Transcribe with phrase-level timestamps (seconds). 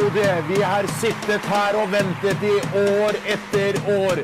[0.00, 0.42] er.
[0.48, 4.22] Vi har sittet her og ventet i år etter år.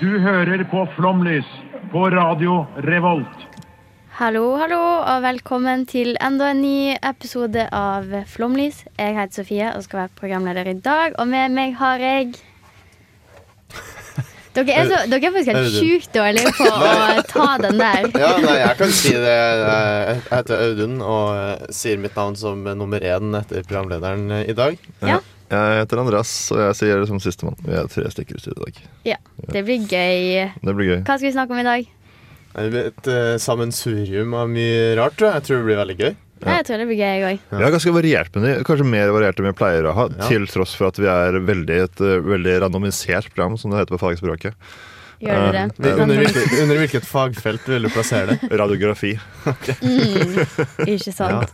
[0.00, 1.48] Du hører på Flomlys
[1.92, 3.48] på Radio Revolt.
[4.18, 8.84] Hallo, hallo, og velkommen til enda en ny episode av Flomlys.
[8.98, 12.34] Jeg heter Sofie og skal være programleder i dag, og med meg har jeg
[14.52, 18.08] Dere er, så, dere er faktisk helt sjukt dårlige på å ta den der.
[18.22, 19.36] Ja, nei, jeg kan si det.
[19.36, 24.56] Jeg heter Audun og eh, sier mitt navn som nummer én etter programlederen eh, i
[24.58, 24.76] dag.
[25.00, 25.20] Ja.
[25.52, 27.56] Jeg heter Andreas, og jeg sier det som sistemann.
[27.64, 28.84] Vi er tre stykker i studio i dag.
[29.14, 29.18] ja,
[29.52, 30.46] det blir gøy.
[30.64, 31.00] Det blir gøy.
[31.04, 31.90] Hva skal vi snakke om i dag?
[32.52, 35.40] Det blir Et uh, sammensurium av mye rart, tror jeg.
[35.40, 36.14] Jeg tror det blir veldig gøy.
[36.42, 37.42] Jeg tror det blir gøy, jeg òg.
[37.58, 40.28] Vi har ganske variert med de, kanskje mer variert enn vi pleier å ha, Ja.
[40.28, 43.96] til tross for at vi er veldig, et eh, veldig randomisert program, som det heter
[43.96, 44.54] på fagspråket.
[45.22, 45.84] Gjør det det?
[45.84, 48.48] Det- Under hvilket, under hvilket fagfelt vil du plassere det?
[48.62, 49.12] Radiografi.
[49.78, 50.40] Mm,
[50.90, 51.52] ikke sant?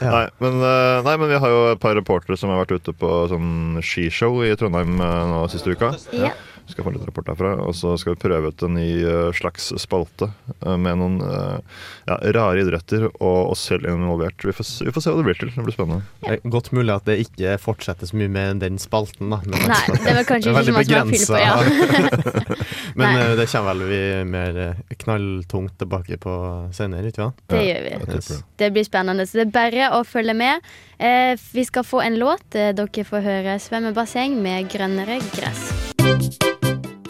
[0.00, 0.10] Ja.
[0.12, 2.94] Nei, men, eh, nei, men vi har jo et par reportere som har vært ute
[2.94, 5.90] på sånn skishow i Trondheim eh, nå siste uka.
[6.14, 6.30] Ja.
[6.68, 7.54] Skal få litt rapport derfra.
[7.64, 10.28] Og så skal vi prøve ut en ny eh, slags spalte
[10.60, 11.78] eh, med noen eh,
[12.10, 14.44] ja, rare idretter og oss selv involvert.
[14.44, 15.52] Vi får, vi får se hva det blir til.
[15.54, 16.04] Det blir spennende.
[16.24, 19.40] Det er godt mulig at det ikke fortsetter så mye med den spalten, da.
[19.48, 22.52] Men, Nei, det var kanskje Det er ikke så veldig var på.
[22.52, 22.58] Ja.
[22.98, 23.26] Men Nei.
[23.38, 24.60] det kommer vel vi mer
[25.04, 26.36] knalltungt tilbake på
[26.76, 27.44] senere, ikke sant?
[27.48, 28.38] Det gjør vi.
[28.60, 28.72] det.
[28.76, 30.72] Blir spennende, så det er bare å følge med.
[30.98, 32.44] Eh, vi skal få en låt.
[32.52, 35.87] Dere får høre 'Svømmebasseng' med grønnere gress.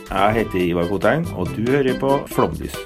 [0.08, 2.76] Jeg heter Ivar Koteng, og du hører på Flomlys.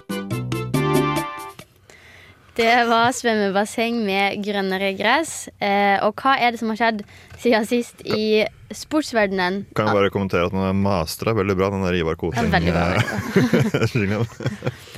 [2.52, 5.48] Det var 'Svømmebasseng' med grønnere gress.
[5.58, 7.00] Eh, og hva er det som har skjedd
[7.40, 9.64] siden sist i sportsverdenen?
[9.74, 12.50] Kan jeg bare kommentere at den er mastra veldig bra, den der Ivar Ja, Koting.
[12.52, 12.84] veldig bra.
[12.92, 14.20] eh.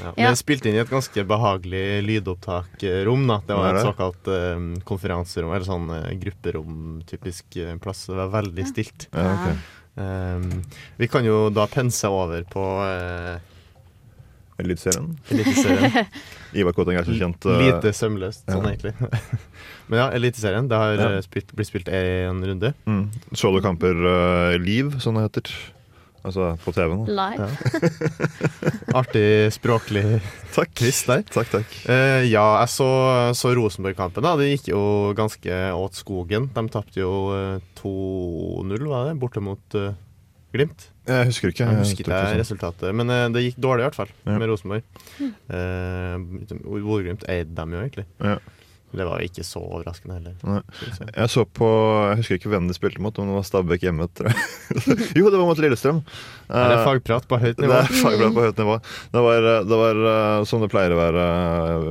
[0.05, 0.11] Ja.
[0.17, 0.27] Ja.
[0.29, 3.27] Det er spilt inn i et ganske behagelig lydopptakrom.
[3.29, 8.07] da Det var et såkalt eh, konferanserom, eller sånn eh, grupperom, typisk eh, plass.
[8.07, 9.07] Det var veldig stilt.
[9.15, 9.57] ja, ok.
[9.97, 10.49] Um,
[10.99, 13.37] vi kan jo da pense over på uh,
[14.59, 15.13] Eliteserien.
[15.31, 16.07] Eliteserien.
[16.59, 18.73] Ivar Kåten er så kjent uh, Lite sømløst, sånn ja.
[18.75, 18.93] egentlig.
[19.91, 20.69] Men ja, Eliteserien.
[20.71, 21.09] Det har Ja.
[21.17, 22.71] eh, spilt, blitt spilt en runde.
[22.87, 23.05] mm.
[23.35, 25.51] Så du kamper uh, liv, som det heter?
[26.25, 27.03] Altså på TV-en.
[27.05, 27.47] Live.
[29.01, 30.05] Artig språklig
[30.55, 30.71] Takk.
[30.79, 31.21] twist der.
[31.29, 31.75] Takk, takk.
[31.91, 32.89] Eh, ja, jeg så,
[33.37, 34.25] så Rosenborg-kampen.
[34.25, 34.81] da Det gikk jo
[35.19, 36.49] ganske åt skogen.
[36.55, 39.91] De tapte jo eh, 2-0, var det, borte mot uh,
[40.55, 40.87] Glimt.
[41.05, 41.67] Jeg husker ikke.
[41.67, 42.41] Jeg husker ikke det sånn.
[42.41, 44.39] resultatet, men eh, det gikk dårlig i hvert fall Ja.
[44.39, 44.85] med Rosenborg.
[45.21, 46.15] Uh,
[46.65, 48.07] Bodø-Glimt eide dem jo egentlig.
[48.23, 48.39] Ja.
[48.95, 50.35] Det var ikke så overraskende heller.
[50.47, 50.61] Nei.
[51.15, 51.31] jeg.
[51.33, 51.69] Så på
[52.11, 54.07] Jeg husker ikke hvem de spilte mot, om det var Stabæk hjemme.
[54.15, 54.39] Tror jeg.
[55.19, 56.03] jo, det var mot Lillestrøm.
[56.45, 57.79] Er det er fagprat på høyt Det nivå?
[57.81, 58.75] er fagprat på høyt nivå.
[59.15, 61.87] Det var, det var eh, som det pleier å være eh,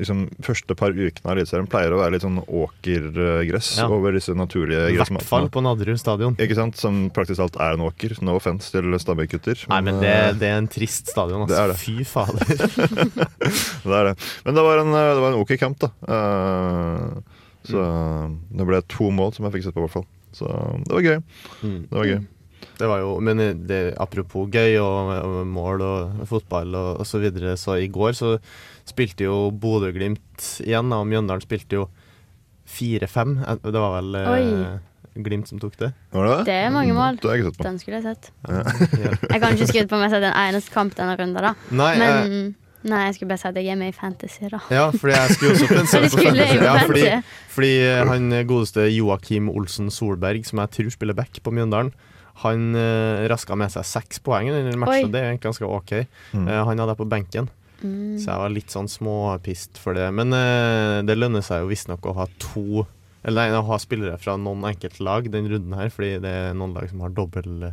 [0.00, 3.88] liksom, Første par ukene av Eliteserien pleier å være litt sånn åkergress Ja.
[3.92, 6.36] over disse naturlige I hvert fall på Nadderud stadion.
[6.42, 6.76] Ikke sant?
[6.80, 8.14] Som praktisk talt er en åker.
[8.26, 9.64] No offense til Stabæk-gutter.
[9.72, 11.46] Nei, men det, det er en trist stadion.
[11.48, 11.72] Det Altså.
[11.72, 11.78] det.
[11.80, 13.16] Fy fader.
[13.86, 14.14] det er det.
[14.44, 15.90] Men det var en, det var en ok kamp, da.
[16.36, 17.82] Eh, så
[18.54, 20.08] det ble to mål som jeg fikk sett på, i hvert fall.
[20.36, 20.50] Så
[20.86, 21.20] det var gøy.
[21.64, 21.78] Mm.
[21.90, 22.18] Det var gøy.
[22.76, 27.08] Det var jo, men det, apropos gøy og, og mål og fotball og, osv.
[27.14, 28.34] så videre, så i går så
[28.86, 31.86] spilte jo Bodø-Glimt igjen, og Mjøndalen spilte jo
[32.68, 33.38] 4-5.
[33.46, 34.76] Eh, Det var vel eh, Oi.
[35.24, 35.92] Glimt som tok det.
[36.12, 36.44] Var det det?
[36.50, 37.16] Det er mange mål.
[37.22, 37.64] Det sett på.
[37.64, 38.30] Den skulle jeg sett.
[38.52, 39.14] Ja.
[39.32, 41.54] Jeg kan ikke skryte på meg selv den eneste kamp denne runden, da.
[41.72, 42.54] Nei, eh, Men
[42.90, 44.60] nei, jeg skulle bare si at jeg er med i Fantasy, da.
[44.72, 46.58] ja, fordi jeg skulle også pensere på fantasy.
[46.62, 47.06] Ja, fordi,
[47.54, 51.92] fordi eh, han godeste Joakim Olsen Solberg, som jeg tror spiller back på Mjøndalen,
[52.42, 55.08] han uh, raska med seg seks poeng i den matchen.
[55.08, 55.12] Oi.
[55.12, 55.92] Det er egentlig ganske OK.
[56.36, 56.44] Mm.
[56.44, 57.48] Uh, han hadde jeg på benken.
[57.80, 58.18] Mm.
[58.20, 60.10] Så jeg var litt sånn småpist for det.
[60.16, 62.84] Men uh, det lønner seg jo visstnok å ha to
[63.26, 66.76] Eller nei, å ha spillere fra noen enkeltlag den runden her, fordi det er noen
[66.76, 67.72] lag som har dobbel,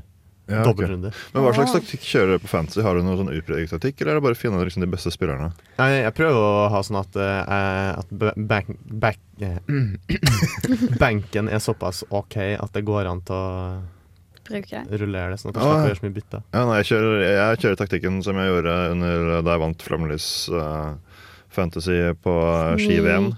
[0.53, 0.87] Ja, okay.
[0.87, 1.11] Men
[1.43, 1.79] Hva slags Ah.
[1.79, 2.81] taktikk kjører du på Fantasy?
[2.85, 5.11] Har du noen sånn utpreget taktikk, eller er det bare å finne liksom, de beste
[5.13, 5.51] spillerne?
[5.79, 9.57] Jeg, jeg prøver å ha sånn at, uh, at ba- bank, back, eh,
[11.03, 13.81] benken er såpass OK at det går an til å
[14.43, 14.99] Bruker det.
[14.99, 16.39] rullere det, sånn at jeg Ah, slipper å gjøre så mye bytte.
[16.53, 20.25] Ja, nei, jeg, kjører, jeg kjører taktikken som jeg gjorde under, da jeg vant Flammelys
[20.51, 20.95] uh,
[21.55, 22.33] fantasy på
[22.81, 23.31] ski-VM.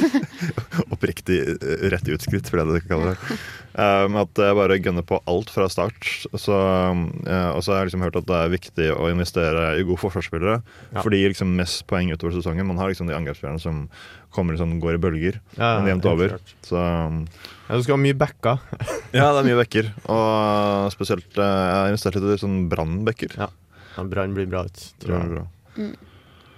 [0.94, 3.38] Oppriktig eh, rett utskritt, for det er det kalle det.
[3.70, 6.08] Um, at jeg bare gønner på alt fra start.
[6.34, 9.86] Så, eh, og så har jeg liksom hørt at det er viktig å investere i
[9.86, 10.58] gode forsvarsspillere.
[10.90, 11.00] Ja.
[11.00, 12.68] For de gir liksom mest poeng utover sesongen.
[12.68, 13.86] Man har liksom de angrepsspillerne som
[14.34, 15.40] kommer liksom, går i bølger.
[15.56, 16.36] Ja, men jevnt over.
[16.66, 17.24] Så um,
[17.68, 18.60] Ja, du skal ha mye backer.
[19.16, 19.94] ja, det er mye backer.
[20.10, 23.38] Og spesielt uh, jeg har investert litt i sånn brannbacker.
[23.38, 23.50] Ja.
[23.96, 25.34] Ja, Brann blir bra ut, tror jeg.
[25.34, 25.90] bra.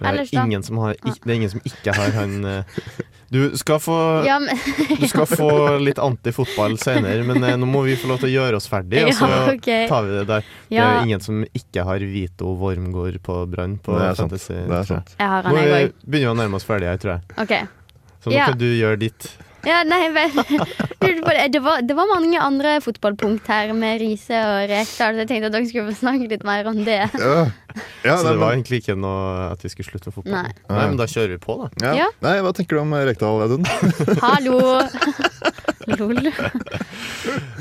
[0.03, 2.79] Det er, ingen som har, det er ingen som ikke har han eh,
[3.33, 3.95] Du skal få
[4.27, 4.57] Ja, men
[5.01, 5.47] Du skal få
[5.81, 9.05] litt antifotball senere, men eh, nå må vi få lov til å gjøre oss ferdig,
[9.07, 9.69] og så Ja, ok.
[9.89, 10.49] tar vi det der.
[10.69, 14.35] Det er er ingen som ikke har Vito Wormgård på Brann på Det er sant.
[14.35, 14.59] Fantasy.
[14.67, 15.15] Det er sant.
[15.19, 17.39] Nå er- begynner vi å nærme oss ferdig her, tror jeg.
[17.47, 17.65] Okay.
[18.23, 18.45] Så nå Ja.
[18.51, 19.31] kan du gjøre ditt.
[19.63, 20.33] Ja, nei, men,
[21.53, 21.59] det.
[21.63, 25.55] Var, det var mange andre fotballpunkt her med Riise og Rekdal, så jeg tenkte at
[25.55, 26.99] dere skulle få snakke litt mer om det.
[27.15, 27.37] Ja.
[28.03, 30.35] Ja, Så det var egentlig ikke noe at vi skulle slutte med fotball.
[30.35, 30.51] Nei.
[30.69, 31.69] Nei, men da kjører vi på, da.
[31.87, 31.93] ja.
[32.03, 32.09] Ja.
[32.25, 33.65] Nei, hva tenker du om Rekdal, Audun?
[34.21, 34.59] Hallo!
[35.87, 36.19] Lol.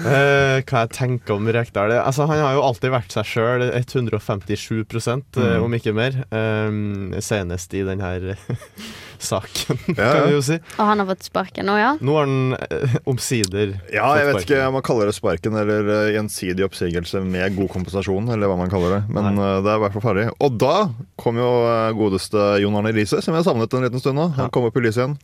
[0.03, 3.63] Eh, hva jeg tenker om Rekdal det- altså, Han har jo alltid vært seg sjøl
[3.71, 5.63] 157 eh, Mm.
[5.63, 6.17] om ikke mer.
[6.33, 8.35] Um, senest i denne
[9.23, 10.57] saken, Ja, kan vi jo si.
[10.79, 11.93] Og han har fått sparken nå, ja?
[12.03, 16.11] Nå har han eh, omsider Ja, jeg vet ikke om man kaller det sparken eller
[16.17, 19.03] gjensidig oppsigelse med god kompensasjon, eller hva man kaller det.
[19.09, 19.47] Men Nei.
[19.47, 20.27] eh, det er i hvert fall ferdig.
[20.43, 20.75] Og da
[21.17, 21.53] kom jo
[21.95, 24.33] godeste Jon Arne Riise, som jeg har savnet en liten stund nå.
[24.35, 24.51] Han Ja.
[24.51, 25.19] kom opp i lyset igjen.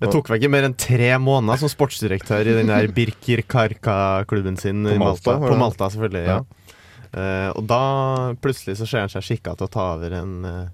[0.00, 4.58] Det tok vel ikke mer enn tre måneder som sportsdirektør i den der Birkir Karka-klubben
[4.60, 5.36] sin På Malta, Malta.
[5.46, 5.60] På?
[5.60, 6.24] Malta, selvfølgelig.
[6.28, 6.40] ja.
[7.16, 7.82] Uh, og da
[8.44, 10.66] plutselig så ser han seg skikka til å ta over en uh,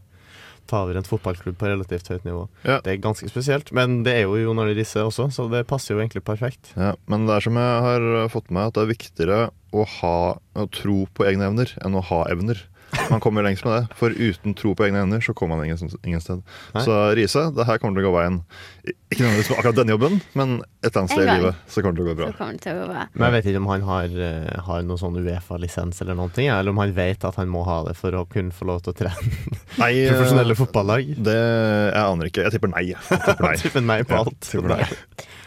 [0.70, 2.44] Ta over en fotballklubb på relativt høyt nivå.
[2.64, 2.78] Ja.
[2.80, 5.92] Det er ganske spesielt, men det er jo Jon Arne Risse også, så det passer
[5.92, 6.70] jo egentlig perfekt.
[6.78, 9.40] Ja, men det er som jeg har fått med meg, at det er viktigere
[9.74, 12.62] å ha å tro på egne evner enn å ha evner.
[13.11, 15.91] Man kommer lengst med det, for uten tro på egne evner så kommer man ingen,
[16.05, 16.43] ingen sted.
[16.75, 16.83] Nei.
[16.85, 18.37] Så Riise, det her kommer til å gå veien.
[18.85, 20.53] Ikke nødvendigvis med akkurat denne jobben, men
[20.83, 22.31] et eller annet sted i livet så kommer det til å gå Så bra.
[22.39, 23.06] kommer det til å gå bra.
[23.15, 26.71] Men jeg vet ikke om han har, eh, har noen sånn Uefa-lisens eller noe, eller
[26.75, 28.99] om han vet at han må ha det for å kunne få lov til å
[29.03, 29.33] trene
[29.83, 31.15] Nei, eh, profesjonelle fotballag.
[31.17, 32.44] Det Jeg aner ikke.
[32.49, 32.85] Jeg tipper nei.
[32.93, 33.56] Jeg tipper nei.
[33.65, 34.41] Tipper nei på Ja, alt.
[34.44, 34.77] tipper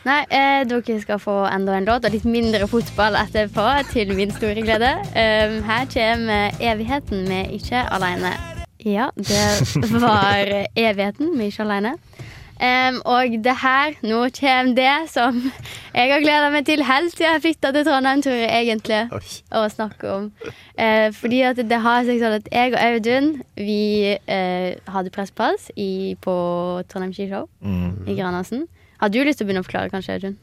[0.06, 0.22] nei.
[0.30, 4.62] Eh, dere skal få enda en låt og litt mindre fotball etterpå, til min store
[4.66, 4.92] glede.
[5.16, 8.34] Um, her kommer Evigheten med Ikke aleine.
[8.86, 10.46] Ja, det var
[10.78, 11.96] Evigheten med Ikke aleine.
[12.56, 15.42] Um, og det her, nå kommer det som
[15.92, 19.34] jeg har gleda meg til helt siden jeg flytta til Trondheim, tror jeg egentlig Oi.
[19.60, 20.30] å snakke om.
[20.80, 23.28] Uh, fordi at det har seg sånn at jeg og Audun
[23.60, 23.82] Vi
[24.16, 26.38] uh, hadde presspass i, på
[26.88, 28.06] Trondheim Skishow Mm.
[28.08, 28.68] i Granasen.
[29.02, 30.38] Har du lyst til å begynne å forklare, kanskje, Audun?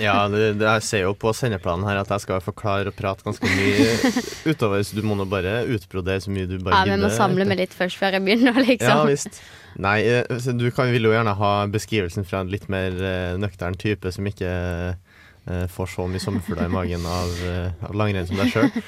[0.00, 3.24] Ja, det, det, jeg ser jo på sendeplanen her at jeg skal forklare og prate
[3.24, 4.12] ganske mye
[4.50, 7.46] utover, så du må nå bare utbrodere så mye du bare Ja, Vi må samle
[7.48, 8.90] meg litt først før jeg begynner, liksom.
[8.90, 9.40] Ja visst.
[9.80, 13.78] Nei, eh, du kan, vil jo gjerne ha beskrivelsen fra en litt mer eh, nøktern
[13.80, 18.40] type som ikke eh, får så mye sommerfugler i magen av, eh, av langrenn som
[18.42, 18.70] deg sjøl.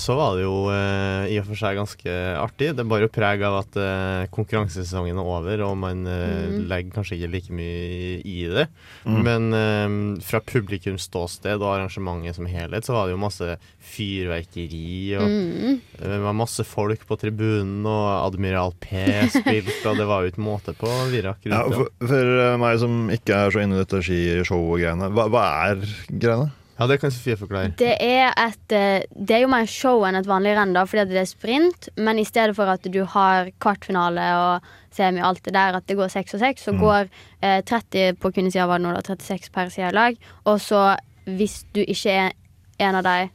[0.00, 2.72] Så var det jo eh, i og for seg ganske artig.
[2.76, 6.18] Det bar jo preg av at eh, konkurransesesongen er over, og man eh,
[6.50, 6.66] Mhm.
[6.70, 8.66] legger kanskje ikke like mye i det.
[9.08, 9.20] Mm.
[9.26, 15.16] Men eh, fra publikums ståsted og arrangementet som helhet, så var det jo masse fyrverkeri
[15.18, 15.80] og Mm.
[16.00, 20.44] det var masse folk på tribunen, og Admiral P spilte, og det var jo ikke
[20.44, 21.54] måte på Virak rundt.
[21.54, 25.44] Ja, for, for eh, meg som ikke er så inne i dette skishow-greiene, hva, hva
[25.70, 26.50] er greiene?
[26.80, 27.74] Ja, det kan Sofie forklare.
[27.76, 31.04] Det er et eh, Det er jo mer show enn et vanlig renn, da, fordi
[31.12, 31.90] det er sprint.
[32.00, 35.86] Men i stedet for at du har kvartfinale og semi og alt det der, at
[35.86, 36.80] det går seks og seks, så Mm.
[36.80, 37.10] går
[37.42, 40.16] eh, 30 på kvinnesida var det nå, da, 36 per side lag.
[40.46, 40.96] Og så,
[41.28, 42.32] hvis du ikke er
[42.80, 43.28] en av de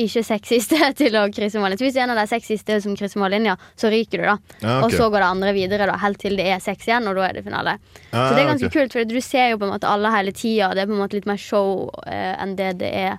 [0.00, 1.78] ikke seks siste til å krysse mållinja.
[1.82, 4.36] Så hvis en av de seks siste som krysser mållinja, så ryker du, da.
[4.64, 7.14] Ja, Og så går det andre videre, da, helt til det er seks igjen, og
[7.20, 7.76] da er det finale.
[8.10, 8.80] Ja, Så det er ganske okay.
[8.80, 10.72] kult, for du ser jo på en måte alle hele tida.
[10.74, 13.12] Det er på en måte litt mer show eh, enn det det er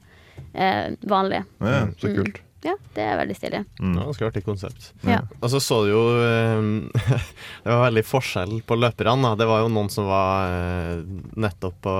[0.53, 1.45] eh, vanlig.
[1.63, 2.17] Ja, så Mm.
[2.23, 2.41] kult.
[2.65, 3.59] Ja, det er veldig stilig.
[3.77, 3.91] Mm.
[3.99, 4.87] Ja, ganske artig konsept.
[5.05, 5.19] Ja.
[5.39, 7.19] Og så så du jo eh,
[7.63, 9.35] Det var veldig forskjell på løperne.
[9.37, 11.03] Det var jo noen som var eh,
[11.37, 11.97] nettopp å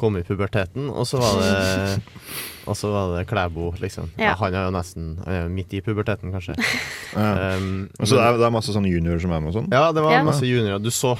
[0.00, 1.98] komme i puberteten, og så var det
[2.68, 4.10] Og så var det Klæbo, liksom.
[4.18, 4.30] Ja.
[4.30, 4.34] Ja.
[4.40, 6.56] han er jo nesten han er midt i puberteten, kanskje.
[7.10, 7.56] Ja.
[7.58, 9.64] Um, Så det er, det er masse sånne juniorer som er med og sånn?
[9.74, 10.20] Ja, det var Ja.
[10.22, 10.78] masse juniorer.
[10.78, 11.16] Du, så,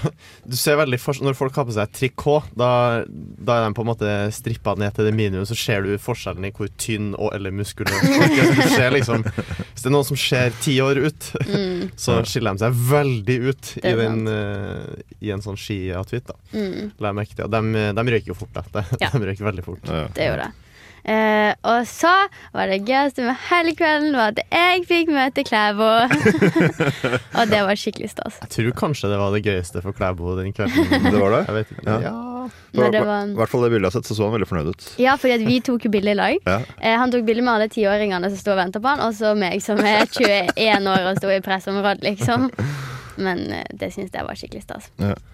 [0.47, 2.69] du ser veldig forskjell Når folk har på seg trikot, da,
[3.11, 6.47] da er de på en måte strippa ned til det minimum, så ser du forskjellen
[6.47, 8.55] i hvor tynn og eller muskuløs folk er.
[8.55, 12.55] Du ser liksom Hvis det er noen som ser ti år ut, Mm, så skiller
[12.55, 14.95] de seg veldig ut i, den, uh,
[15.25, 16.31] i en sånn ski-outfit.
[16.31, 17.47] da mm, La jeg merke til.
[17.47, 18.63] Og de, de røyker jo fort, da.
[18.79, 19.11] De, Ja.
[19.11, 19.83] de røyker veldig fort.
[19.91, 20.07] Ja.
[20.15, 20.51] det gjør det.
[21.05, 22.13] Eh, og så
[22.55, 25.89] var det gøyeste med hele kvelden var at jeg fikk møte Klæbo.
[27.39, 28.41] og det var skikkelig stas.
[28.45, 30.91] Jeg tror kanskje det var det gøyeste for Klæbo den kvelden.
[31.11, 31.43] Det var det?
[31.49, 31.87] Jeg vet ikke.
[31.89, 31.99] Ja.
[32.11, 32.17] Ja.
[32.73, 34.85] I var- hvert fall det bildet jeg har sett, så så han veldig fornøyd ut.
[35.03, 36.37] Ja, fordi vi tok jo bilde i lag.
[36.47, 36.61] Ja.
[36.81, 39.35] Eh, han tok bilde med alle tiåringene som sto og venta på han, og så
[39.39, 42.51] meg som er 21 år og sto i pressområdet, liksom.
[43.21, 44.89] Men eh, det syns jeg var skikkelig stas.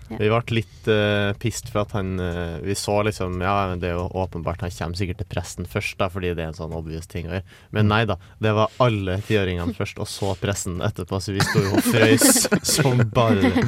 [0.06, 3.96] Vi ble litt uh, pissed for at han uh, Vi så liksom Ja, det er
[3.96, 7.08] jo åpenbart han kommer sikkert til pressen først, da, fordi det er en sånn obvious
[7.10, 7.56] ting å gjøre.
[7.74, 8.18] Men nei da.
[8.42, 11.20] Det var alle tiåringene først, og så pressen etterpå.
[11.22, 13.66] Så vi sto jo og frøys som bare det.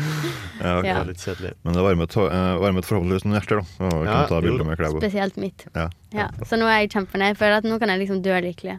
[0.59, 0.91] Ja, okay.
[0.91, 1.03] Ja.
[1.07, 1.55] litt kjedelig.
[1.67, 3.93] Men det varmet, varmet forhåpentligvis noen hjerter, da.
[4.09, 5.03] Ja, ta jo med Klæbo.
[5.03, 5.67] Spesielt mitt.
[5.75, 5.89] Ja.
[6.15, 7.35] Ja, så nå er jeg kjempefornøyd.
[7.35, 8.79] Jeg føler at nå kan jeg liksom dø lykkelig.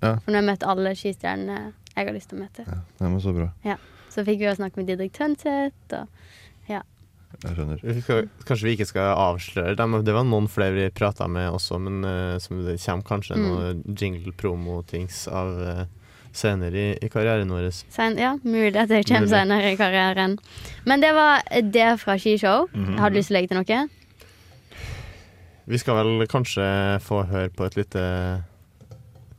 [0.00, 0.14] Ja.
[0.22, 1.60] For nå har jeg møtt alle skistjernene
[1.96, 2.64] jeg har lyst til å møte.
[2.64, 3.50] Ja, var så bra.
[4.10, 6.08] Så fikk vi jo snakke med Didrik Tønseth og
[7.40, 7.78] Jeg skjønner.
[7.86, 9.94] Vi skal, kanskje vi ikke skal avsløre dem.
[10.04, 13.44] Det var noen flere vi prata med også, men uh, som det kommer kanskje Mm.
[13.46, 15.84] noen jingle-promo-tings av uh,
[16.36, 17.70] senere i, i karrieren vår.
[17.88, 19.30] sen, Ja, mulig at det kommer Mulig.
[19.30, 20.38] senere i karrieren.
[20.84, 22.66] Men det var det fra skishow.
[22.74, 22.98] Mhm.
[22.98, 23.88] Har du lyst til å legge til noe?
[25.70, 26.66] Vi skal vel kanskje
[27.00, 28.04] få høre på et lite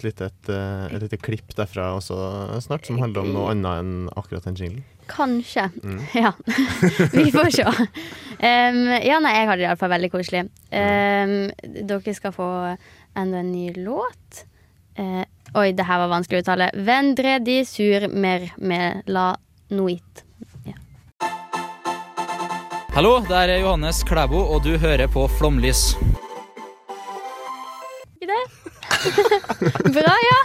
[0.02, 2.18] et lite, et, eh, et lite klipp derfra også
[2.66, 4.84] snart, som handler om noe annet enn akkurat en jingle.
[5.12, 5.70] Kanskje.
[5.84, 6.00] Mm.
[6.24, 6.34] Ja.
[7.14, 7.66] vi får se.
[7.66, 10.48] Um, ja, nei, jeg har det iallfall veldig koselig.
[10.72, 12.50] Um, dere skal få
[13.18, 14.46] enda en ny låt.
[15.00, 15.24] Uh,
[15.60, 16.72] oi, det her var vanskelig å uttale.
[16.88, 19.34] Vendre di sur mer med la
[19.76, 20.26] noit.
[22.92, 25.94] Hallo, det er Johannes Klæbo, og du hører på Flomlys.
[29.96, 30.40] Bra, ja!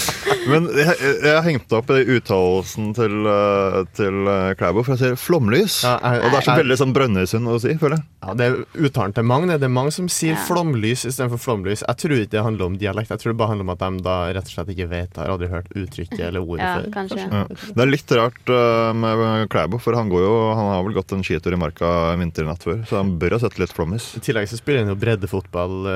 [0.50, 5.00] Men jeg, jeg har hengt opp i uttalelsen til, eh, til eh, Klæbo, for jeg
[5.02, 5.80] sier flomlys.
[5.86, 8.04] Ja, jeg- og det er så jeg- veldig sånn Brønnøysund å si, føler jeg.
[8.22, 8.56] Ja, Det er
[8.88, 9.46] uttalen til mange.
[9.58, 10.42] Det er mange som sier Ja.
[10.46, 11.82] flomlys istedenfor flomlys.
[11.86, 13.10] Jeg tror ikke det handler om dialekt.
[13.10, 15.32] Jeg tror det bare handler om at de da rett og slett ikke vet, har
[15.32, 16.90] aldri hørt uttrykket eller ordet Ja, før.
[16.92, 17.26] kanskje.
[17.32, 17.44] Ja.
[17.74, 21.12] Det er litt rart eh, med Klæbo, for han, går jo, han har vel gått
[21.12, 24.12] en skitur i marka vinternatt før, så han bør ha sett litt flomlys.
[24.16, 25.86] I tillegg så spiller han jo breddefotball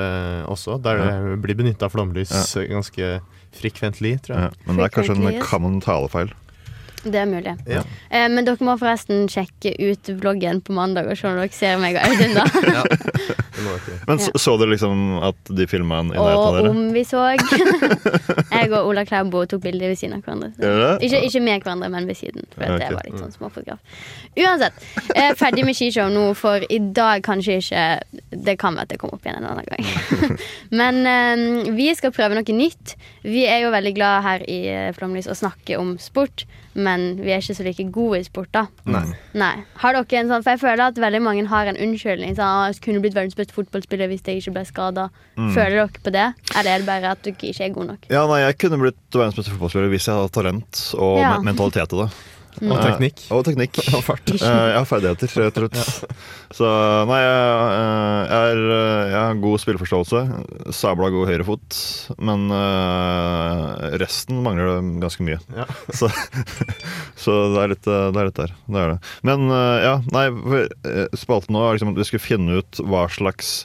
[0.47, 3.21] også, der det blir benytta flomlys eh, ganske
[3.53, 4.41] frekventlig, tror Ja.
[4.41, 4.51] jeg.
[4.65, 6.33] Men det er kanskje en common talefeil.
[7.13, 7.53] Det er mulig.
[7.69, 7.83] Ja.
[8.09, 11.77] Eh, men dere må forresten sjekke ut vloggen på mandag og se om dere ser
[11.81, 12.47] meg og Audun, da.
[12.77, 12.83] Ja.
[14.05, 16.71] Men så, så dere liksom at de filma en i nærheten av Og dere?
[16.71, 17.23] om vi så
[18.57, 20.51] Jeg og Ola Klæbo tok bilder ved siden av hverandre.
[21.03, 22.45] Ikke, ikke med hverandre, men ved siden.
[22.53, 23.81] For Ja, det var litt sånn småfotograf.
[24.37, 24.85] Uansett.
[25.15, 27.85] Eh, ferdig med skishow nå, for i dag kanskje ikke
[28.45, 30.37] Det kan være at det kommer opp igjen en annen gang.
[30.79, 32.95] men eh, vi skal prøve noe nytt.
[33.25, 36.45] Vi er jo veldig glad her i eh, Flomlys å snakke om sport,
[36.77, 38.65] men vi er ikke så like gode i sport, da.
[38.85, 39.03] Nei.
[39.37, 39.53] Nei.
[39.81, 42.35] Har dere en sånn, for jeg føler at veldig mange har en unnskyldning.
[42.37, 45.09] Sånn, «Ah, jeg kunne blitt verdens beste fotballspiller hvis jeg ikke ble skada.
[45.37, 45.51] Mm.
[45.55, 46.27] Føler dere på det?
[46.55, 48.07] Eller er det bare at dere ikke er gode nok?
[48.09, 51.37] Ja, nei, Jeg kunne blitt verdens beste fotballspiller hvis jeg hadde talent og Ja.
[51.41, 52.09] mentalitet til det.
[52.65, 53.21] Og teknikk.
[53.33, 53.79] Og teknikk.
[53.97, 54.31] Og fart.
[54.33, 56.21] Eh, jeg har ferdigheter, rett og slett.
[56.57, 56.69] Så
[57.09, 60.21] nei, jeg, eh, jeg, er, eh, jeg har god spilleforståelse.
[60.75, 61.79] Sabla god høyrefot.
[62.17, 65.39] Men uh, resten mangler det ganske mye.
[65.57, 65.67] Ja.
[65.97, 66.09] Så,
[67.17, 68.51] så det er litt det er litt der.
[68.67, 68.97] Det er det.
[69.27, 70.27] Men uh, ja, nei,
[71.17, 73.61] spalten nå er liksom at vi skulle finne ut hva slags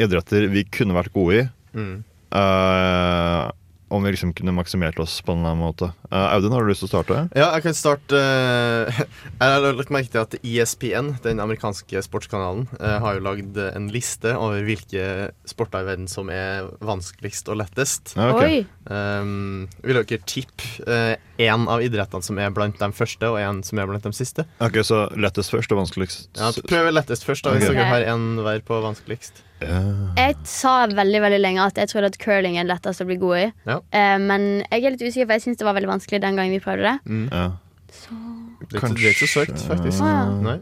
[0.00, 1.44] idretter vi kunne vært gode i.
[1.74, 1.96] Mm.
[2.34, 3.50] Eh,
[3.94, 5.60] om vi liksom kunne maksimert oss på en måten.
[5.60, 5.90] måte.
[6.10, 7.20] Eh, Audun, har du lyst til å starte?
[7.36, 9.00] Ja, jeg kan starte uh,
[9.40, 13.88] Jeg har lagt merke til at ESPN, den amerikanske sportskanalen, uh, har jo lagd en
[13.94, 18.16] liste over hvilke sporter i verden som er vanskeligst og lettest.
[18.18, 18.64] Ja, okay.
[18.64, 18.70] Oi!
[18.84, 23.80] Um, vil dere tippe én av idrettene som er blant de første, og én som
[23.80, 24.44] er blant de siste?
[24.62, 27.80] Ok, Så lettest først og vanskeligst Ja, Prøv lettest først, da, hvis okay.
[27.80, 29.42] dere har én hver på vanskeligst.
[29.64, 33.40] Jeg sa veldig veldig lenge at jeg trodde at curling er lettest å bli god
[33.40, 33.44] i.
[33.68, 33.78] Ja.
[33.94, 36.54] Eh, men jeg er litt usikker, for jeg syns det var veldig vanskelig den gangen
[36.54, 37.20] vi prøvde det.
[37.32, 37.46] Ja.
[37.94, 38.16] Så
[38.64, 40.02] Det er ikke, det er ikke så søkt, faktisk.
[40.02, 40.14] Å,
[40.48, 40.56] ja.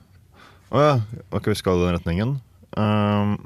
[0.73, 0.93] Å ja.
[1.33, 2.35] Ok, vi skal i den retningen.
[2.77, 3.37] Um,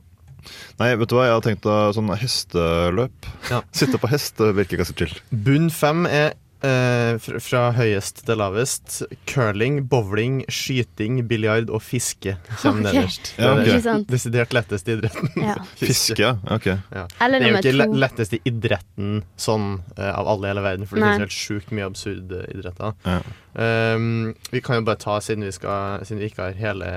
[0.79, 3.31] nei, vet du hva, jeg har tenkt å sånn hesteløp.
[3.51, 3.63] Ja.
[3.75, 5.15] Sitte på hest virker ganske chill.
[5.31, 6.35] Bunn fem er
[6.65, 9.03] eh, fra, fra høyest til lavest.
[9.29, 13.01] Curling, bowling, skyting, biljard og fiske kommer okay.
[13.01, 13.33] nederst.
[13.39, 13.77] Ja, okay.
[13.77, 14.05] Det er?
[14.11, 15.31] Desidert letteste idretten.
[15.43, 15.57] Ja.
[15.83, 16.35] Fiske, ja.
[16.51, 16.69] Ok.
[16.73, 18.01] Eller Det er jo ikke to.
[18.07, 21.91] letteste idretten sånn eh, av alle i hele verden, for det finnes helt sjukt mye
[21.91, 22.97] absurde idretter.
[23.07, 23.21] Ja.
[23.57, 26.91] Um, vi kan jo bare ta, siden vi, skal, siden vi ikke har hele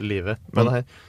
[0.00, 1.02] livet på Men- det her,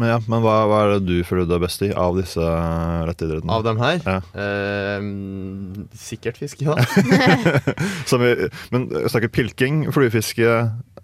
[0.00, 2.40] Men, ja, men hva, hva er det du føler du er best i av disse
[2.40, 3.52] lette idrettene?
[3.52, 4.14] av dem her Ja.
[4.32, 5.08] Eh,
[6.00, 6.76] Sikkert fiske, ja.
[8.10, 8.30] Som vi,
[8.72, 10.54] men snakker pilking, fluefiske,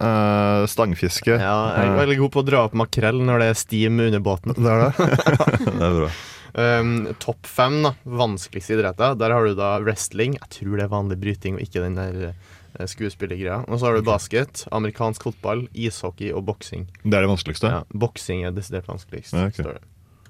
[0.00, 1.37] eh, stangfiske.
[1.37, 4.25] Ja, jeg er veldig god på å dra opp makrell når det er stim under
[4.25, 4.57] båten.
[4.57, 5.11] Det er det?
[5.67, 6.11] det er bra.
[6.57, 9.17] Um, Topp fem da, vanskeligste idretter.
[9.21, 10.38] Der har du da wrestling.
[10.41, 12.55] Jeg tror det er vanlig bryting og ikke den der eh,
[12.90, 13.62] skuespillergreia.
[13.66, 16.87] Og så har du basket, amerikansk fotball, ishockey og boksing.
[17.02, 17.73] Det er det vanskeligste?
[17.73, 19.35] Ja, boksing er desidert vanskeligst.
[19.35, 19.64] Ja, okay.
[19.64, 19.85] står det.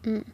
[0.06, 0.24] Mm.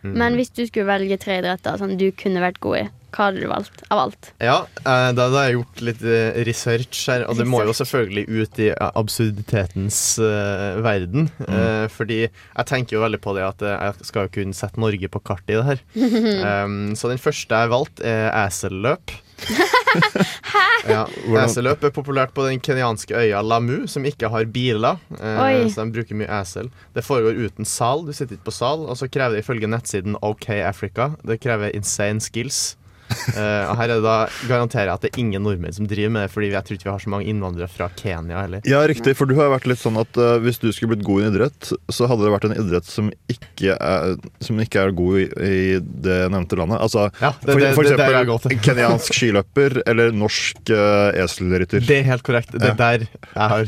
[0.00, 0.14] Mm.
[0.16, 3.42] Men hvis du skulle velge tre idretter som du kunne vært god i, hva hadde
[3.42, 4.30] du valgt av alt?
[4.38, 7.74] Ja, eh, da, hadde har jeg gjort litt eh, research her, og det må jo
[7.76, 11.28] selvfølgelig ut i eh, absurditetens uh, verden.
[11.44, 14.80] Eh, fordi jeg tenker jo veldig på det at eh, jeg skal jo kunne sette
[14.80, 15.84] Norge på kartet i det her.
[16.40, 19.12] Um, så den første jeg har valgt, er eselløp.
[20.90, 24.98] ja, Hvordan- Eselløp er populært på den kenyanske øya Lamu, som ikke har biler.
[25.18, 25.70] Eh, Oi.
[25.70, 26.70] så de bruker mye esel.
[26.94, 28.86] Det foregår uten sal, du sitter ikke på sal.
[28.88, 32.76] Og så krever det ifølge nettsiden OK Africa Det krever insane skills.
[33.10, 34.16] Eh, og her er det da
[34.48, 36.86] garanterer jeg at det er ingen nordmenn som driver med det, Fordi jeg tror ikke
[36.88, 38.60] vi har så mange innvandrere fra Kenya heller.
[38.68, 39.14] Ja, riktig.
[39.18, 41.34] For du har vært litt sånn at uh, hvis du skulle blitt god i en
[41.34, 45.26] idrett, så hadde det vært en idrett som ikke er, som ikke er god i,
[45.26, 46.80] i det nevnte landet.
[46.80, 51.84] Altså Ja, det- for, det- for det eksempel kenyansk skiløper eller norsk uh, eselrytter.
[51.86, 52.52] Det er helt korrekt.
[52.56, 52.74] Det Ja.
[52.74, 53.64] er der jeg har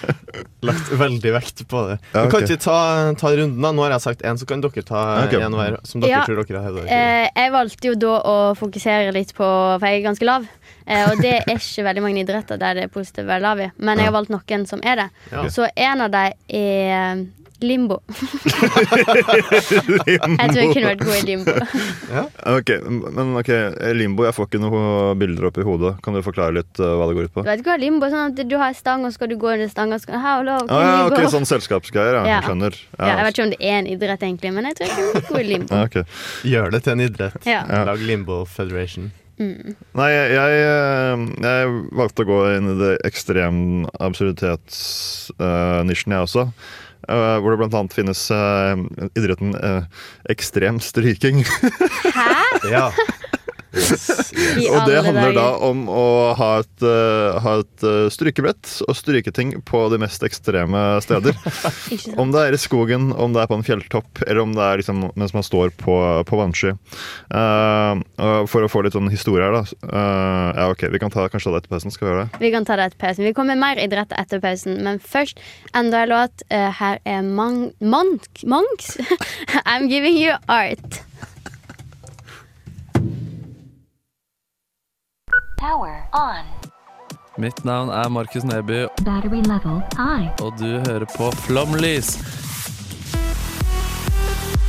[0.70, 1.98] lagt veldig vekt på det.
[2.12, 2.78] Ja, Men Kan ikke ta,
[3.18, 3.72] ta runden, da?
[3.72, 5.40] Nå har jeg sagt én, så kan dere ta én okay.
[5.56, 5.78] hver.
[5.88, 6.24] Som dere Ja.
[6.26, 6.84] tror dere har hevda.
[6.86, 8.69] Eh, jeg valgte jo da å fokusere
[9.14, 10.46] litt på For jeg er ganske lav.
[10.90, 13.60] Eh, og det er ikke veldig mange idretter der det er positivt å være lav
[13.62, 13.68] i.
[13.78, 15.10] Men jeg har valgt noen som er det.
[15.30, 15.44] Ja.
[15.52, 17.28] Så en av dem er
[17.60, 17.98] limbo.
[20.08, 21.52] Jeg tror jeg kunne vært god i limbo.
[22.56, 23.50] Ok, Men ok,
[23.96, 25.92] limbo, jeg får ikke noen bilder opp i hodet.
[26.04, 27.44] Kan du forklare litt uh, hva det går ut på?
[27.44, 29.36] Du vet hva limbo er sånn at du har en stang, og så skal du
[29.40, 30.00] gå under stanga.
[30.02, 31.34] Skal, how low, Ah, ja, can you ok.
[31.36, 32.24] Sånn selskapsgreier, ja.
[32.24, 32.40] Ja.
[32.40, 32.80] Jeg skjønner.
[32.96, 35.14] Ja, jeg vet ikke om det er en idrett, egentlig, men jeg tror jeg kunne
[35.20, 35.70] vært god i limbo.
[35.76, 36.20] Ja, okay.
[36.56, 37.40] Gjør det til en idrett.
[37.48, 37.62] Ja.
[37.90, 39.10] Lag Limbo Federation.
[39.40, 39.72] Mm.
[39.96, 41.16] Nei, jeg, jeg, eh,
[41.46, 41.64] jeg
[41.96, 43.56] valgte å gå inn i det ekstrem
[43.96, 46.42] absurditetsnisjen, jeg også.
[47.08, 48.76] Eh, hvor det annet finnes eh,
[49.16, 49.84] idretten eh,
[50.30, 51.38] ekstrem stryking.
[52.18, 52.30] Hæ?
[52.68, 52.92] Ja.
[53.70, 56.06] Og det handler da om å
[56.38, 61.36] ha et, eh, ha et eh, strykebrett og stryke ting på de mest ekstreme steder.
[62.20, 64.80] Om det er i skogen, om det er på en fjelltopp, eller om det er
[64.80, 65.94] liksom mens man står på,
[66.26, 66.72] på vannsky.
[67.32, 68.00] Uh,
[68.50, 69.62] for å få litt sånn historie her, da.
[69.86, 71.94] Uh, ja, ok, Vi kan ta kanskje ta det etter pausen.
[71.94, 72.40] Skal vi gjøre det?
[72.42, 73.26] Vi kan ta det etter pausen.
[73.26, 75.40] Vi kommer med mer idrett etter pausen, men først
[75.76, 76.46] enda en låt.
[76.50, 78.96] Uh, her er Mang Monk Monks.
[79.66, 81.02] I'm giving you art.
[85.60, 86.44] Power on.
[87.36, 90.30] Mitt navn er Markus Neby, Battery level high.
[90.40, 92.14] og du hører på Flomlys.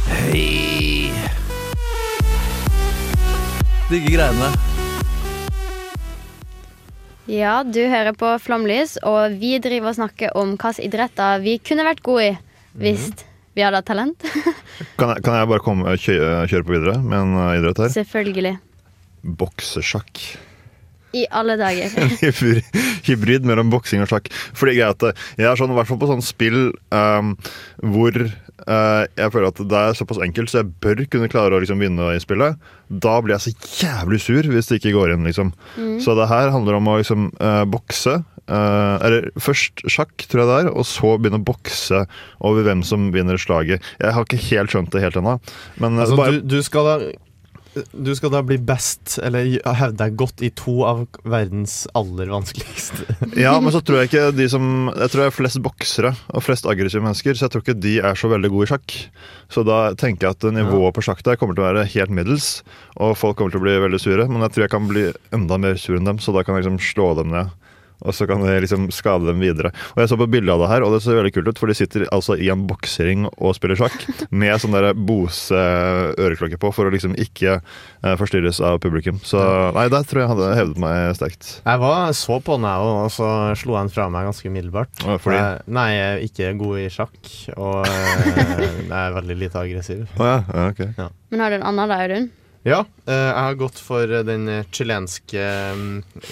[0.10, 1.12] Hei!
[3.88, 4.52] Digge greiene.
[7.32, 11.88] Ja, du hører på Flomlys, og vi driver og snakker om hvilke idretter vi kunne
[11.88, 12.38] vært gode i
[12.84, 13.08] hvis
[13.56, 14.28] vi hadde hatt talent.
[15.00, 17.92] Kan jeg, kan jeg bare komme, kjøre, kjøre på videre med en eh, idrett her?
[17.94, 18.58] Selvfølgelig.
[19.40, 20.24] Boksesjakk.
[21.18, 21.92] I alle dager.
[22.22, 24.30] Hybrid- Hybrid mellom boksing og sjakk.
[24.56, 26.60] Fordi greit, at Jeg er sånn, i hvert fall på sånn spill
[26.96, 27.34] um,
[27.84, 31.62] hvor uh, jeg føler at det er såpass enkelt, så jeg bør kunne klare å
[31.64, 32.60] liksom, vinne i spillet.
[32.92, 35.52] Da blir jeg så jævlig sur hvis det ikke går inn, liksom.
[36.04, 38.20] Så det her handler om å liksom uh, bokse.
[38.52, 42.02] Uh, eller først sjakk, tror jeg det er, og så begynne å bokse
[42.44, 43.84] over hvem som vinner slaget.
[44.02, 45.38] Jeg har ikke helt skjønt det helt ennå.
[45.80, 46.96] Men Altså, bare, du, du skal da
[47.92, 53.06] du skal da bli best, eller hevde deg godt, i to av verdens aller vanskeligste.
[53.40, 56.44] Ja, men så tror jeg ikke de som Jeg tror jeg er flest boksere og
[56.44, 58.98] flest aggressive mennesker, så jeg tror ikke de er så veldig gode i sjakk.
[59.52, 62.50] Så da tenker jeg at nivået på sjakk der kommer til å være helt middels,
[63.00, 64.28] og folk kommer til å bli veldig sure.
[64.28, 66.66] Men jeg tror jeg kan bli enda mer sur enn dem, så da kan jeg
[66.66, 67.56] liksom slå dem ned.
[68.02, 69.72] Og så kan det liksom skade dem videre.
[69.96, 71.60] Og Jeg så på bildet av det her, og det ser veldig kult ut.
[71.62, 73.94] For de sitter altså i en boksering og spiller sjakk
[74.44, 79.20] med sånn der Bose-øreklokke på for å liksom ikke eh, forstyrres av publikum.
[79.26, 79.40] Så
[79.76, 81.52] nei, der tror jeg hadde hevet meg sterkt.
[81.66, 84.52] Jeg var så på den, jeg òg, og så slo jeg den fra meg ganske
[84.52, 85.06] umiddelbart.
[85.22, 85.38] Fordi?
[85.38, 88.28] Jeg- Nei, jeg er ikke god i sjakk, og eh,
[88.92, 90.06] jeg er veldig lite aggressiv.
[90.18, 91.12] Oh, ja, ja, ok.
[91.32, 92.30] Men har du en annen da, Audun?
[92.62, 95.80] Ja, eh, jeg har gått for eh, den eh, chilenske eh,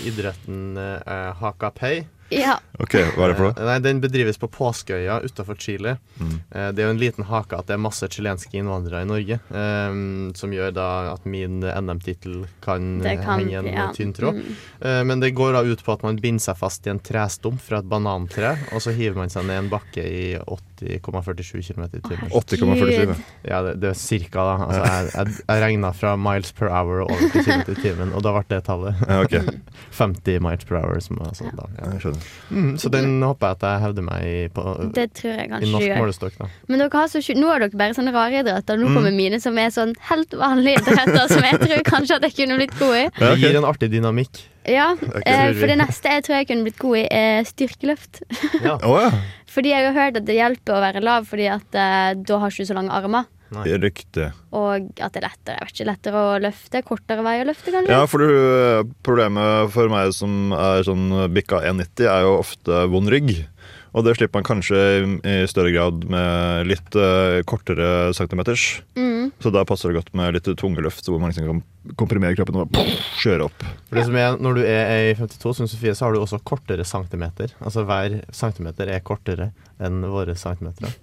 [0.06, 2.04] idretten haka hakapei.
[2.30, 2.60] Ja.
[2.80, 3.56] Ok, hva er det for noe?
[3.58, 5.98] Eh, Nei, Den bedrives på Påskeøya utenfor Chile.
[6.20, 6.36] Mm.
[6.52, 9.40] Eh, det er jo en liten hake at det er masse chilenske innvandrere i Norge,
[9.50, 13.90] um, som gjør da at min NM-tittel kan, kan henge en ja.
[13.96, 14.40] tynn tråd.
[14.40, 14.62] Mm.
[14.80, 17.62] Eh, men det går da ut på at man binder seg fast i en trestump
[17.64, 22.04] fra et banantre, og så hiver man seg ned en bakke i 80,47 km i
[22.06, 22.32] timen.
[22.32, 23.16] 80,47.
[23.50, 24.56] Ja, det, det er cirka, da.
[24.70, 28.24] Altså, jeg jeg, jeg regna fra miles per hour over til kilometer i timen, og
[28.24, 29.04] da ble det tallet.
[29.10, 29.60] Ja, okay.
[30.00, 31.00] 50 miles per hour.
[31.04, 31.92] Som, altså, da, ja.
[31.96, 32.19] Jeg skjønner.
[32.50, 34.64] Mm, så den håper jeg at jeg hevder meg i, på,
[34.96, 36.38] Det tror jeg i kanskje norsk målestokk.
[36.68, 38.80] Men dere har så, nå har dere bare sånne rare idretter.
[38.82, 38.96] Nå Mm.
[38.98, 42.58] kommer mine som er sånn helt vanlige idretter, som jeg tror kanskje at jeg kunne
[42.58, 43.04] blitt god i.
[43.20, 44.42] Det gir en artig dynamikk.
[44.70, 44.92] Ja,
[45.26, 45.54] eh.
[45.58, 48.22] For det neste jeg tror jeg kunne blitt god i, er styrkeløft.
[48.64, 48.78] Ja.
[48.84, 49.10] Oh, ja.
[49.54, 52.52] Fordi jeg har hørt at det hjelper å være lav, fordi at eh, da har
[52.54, 53.26] ikke du så lange armer.
[53.52, 54.30] Riktig.
[54.54, 56.84] Og at det er lettere jeg vet ikke, lettere å løfte.
[56.86, 57.92] Kortere vei å løfte, kanskje.
[57.96, 63.10] Ja, for du, problemet for meg som er sånn bikka 1,90, er jo ofte vond
[63.10, 63.48] rygg.
[63.98, 68.84] Og det slipper man kanskje i- i større grad med litt uh, kortere centimeters.
[68.96, 69.32] Mm.
[69.42, 72.56] Så da passer det godt med litt tunge løft, hvor man liksom kan komprimere kroppen
[72.62, 72.86] og bare
[73.18, 73.66] kjøre opp.
[73.90, 76.38] For det som er, når du er i 52, som Sofie, så har du også
[76.46, 77.50] kortere centimeter.
[77.66, 79.50] Altså hver centimeter er kortere
[79.82, 80.94] enn våre centimeter.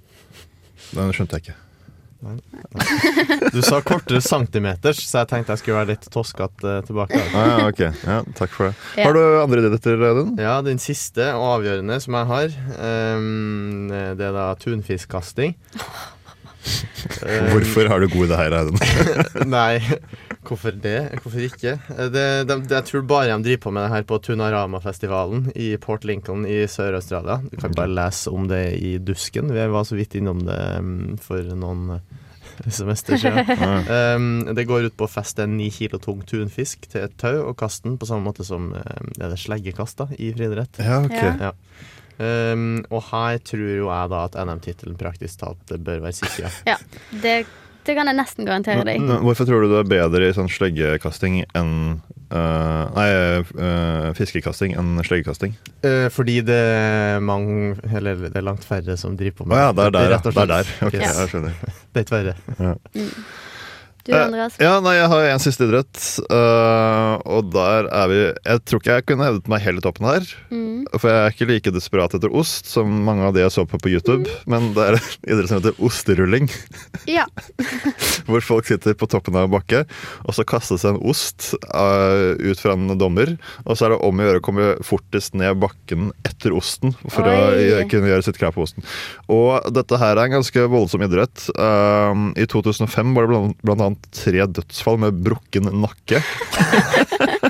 [0.94, 1.56] Den skjønte jeg ikke.
[3.52, 7.20] Du sa kortere centimeters, så jeg tenkte jeg skulle være litt toskete eh, tilbake.
[7.36, 7.82] Ah, ja, ok.
[8.08, 8.74] Ja, takk for det.
[8.96, 9.06] Ja.
[9.06, 10.34] Har du andre idretter, Audun?
[10.40, 12.58] Ja, den siste og avgjørende som jeg har,
[13.20, 15.56] um, det er da tunfiskkasting.
[17.52, 18.80] Hvorfor har du god i det her, Audun?
[19.56, 19.78] Nei,
[20.48, 20.98] hvorfor det?
[21.22, 21.72] Hvorfor ikke?
[21.94, 25.48] Eh, Det, de, de, jeg tror bare de driver på med det her på Tunarama-festivalen
[25.56, 27.40] i Port Lincoln i Sør-Australia.
[27.50, 29.50] Du kan bare lese om det i Dusken.
[29.54, 33.50] Vi var så vidt innom det mm, for noen eh, semester siden.
[34.16, 37.42] um, det går ut på å feste en ni kilo tung tunfisk til et tau
[37.50, 40.80] og kaste den på samme måte som er det sleggekast da, i friidrett.
[40.80, 41.20] Ja, ok.
[41.42, 41.52] Ja.
[42.16, 46.48] Um, og her tror jo jeg da at NM-tittelen praktisk talt bør være sikra.
[46.64, 46.78] Ja,
[47.12, 47.34] det,
[47.86, 49.00] det kan jeg nesten garantere deg.
[49.00, 51.72] N- Hvorfor tror du du er bedre i sånn sleggekasting enn
[52.34, 53.06] uh, Nei,
[53.54, 55.54] uh, fiskekasting enn sleggekasting?
[55.86, 59.64] Uh, fordi det er mange Eller det er langt færre som driver på med Å
[59.68, 60.14] ja, det er der, ja.
[60.16, 60.72] rett og Det er der.
[60.88, 61.18] Ok, Yes.
[61.22, 61.58] jeg skjønner.
[61.92, 62.36] Det er ikke verre.
[62.58, 62.74] Ja.
[64.06, 64.56] Du, Andreas?
[64.58, 68.80] Eh, Ja, nei, jeg har en siste idrett, Uh, og der er vi Jeg tror
[68.80, 70.24] ikke jeg kunne hevdet meg helt i toppen her.
[70.50, 70.86] Mm.
[70.96, 73.78] For jeg er ikke like desperat etter ost som mange av de jeg så på
[73.82, 74.30] på YouTube.
[74.50, 76.48] Men det er en idrett som heter osterulling.
[77.10, 77.26] Ja.
[78.28, 79.84] Hvor folk sitter på toppen av en bakke,
[80.26, 83.36] og så kastes en ost uh, ut fra en dommer.
[83.66, 87.26] Og så er det om å gjøre å komme fortest ned bakken etter osten for
[87.26, 87.82] Oi.
[87.82, 88.86] å kunne gjøre sitt krav på osten.
[89.32, 91.48] Og dette her er en ganske voldsom idrett.
[91.58, 96.20] Uh, I 2005 var det blant, blant annet tre dødsfall med brukken nakke.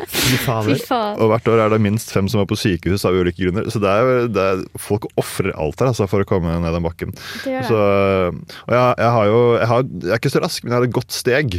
[0.06, 0.78] Fy fader.
[0.86, 1.18] Faen.
[1.22, 3.68] Og hvert år er det minst fem som er på sykehus av ulike grunner.
[3.72, 6.84] Så det er, det er, folk ofrer alt her altså, for å komme ned den
[6.86, 7.12] bakken.
[7.44, 7.68] Det gjør det.
[7.70, 7.80] Så,
[8.66, 10.88] og jeg, jeg har jo jeg, har, jeg er ikke så rask, men jeg har
[10.88, 11.56] et godt steg.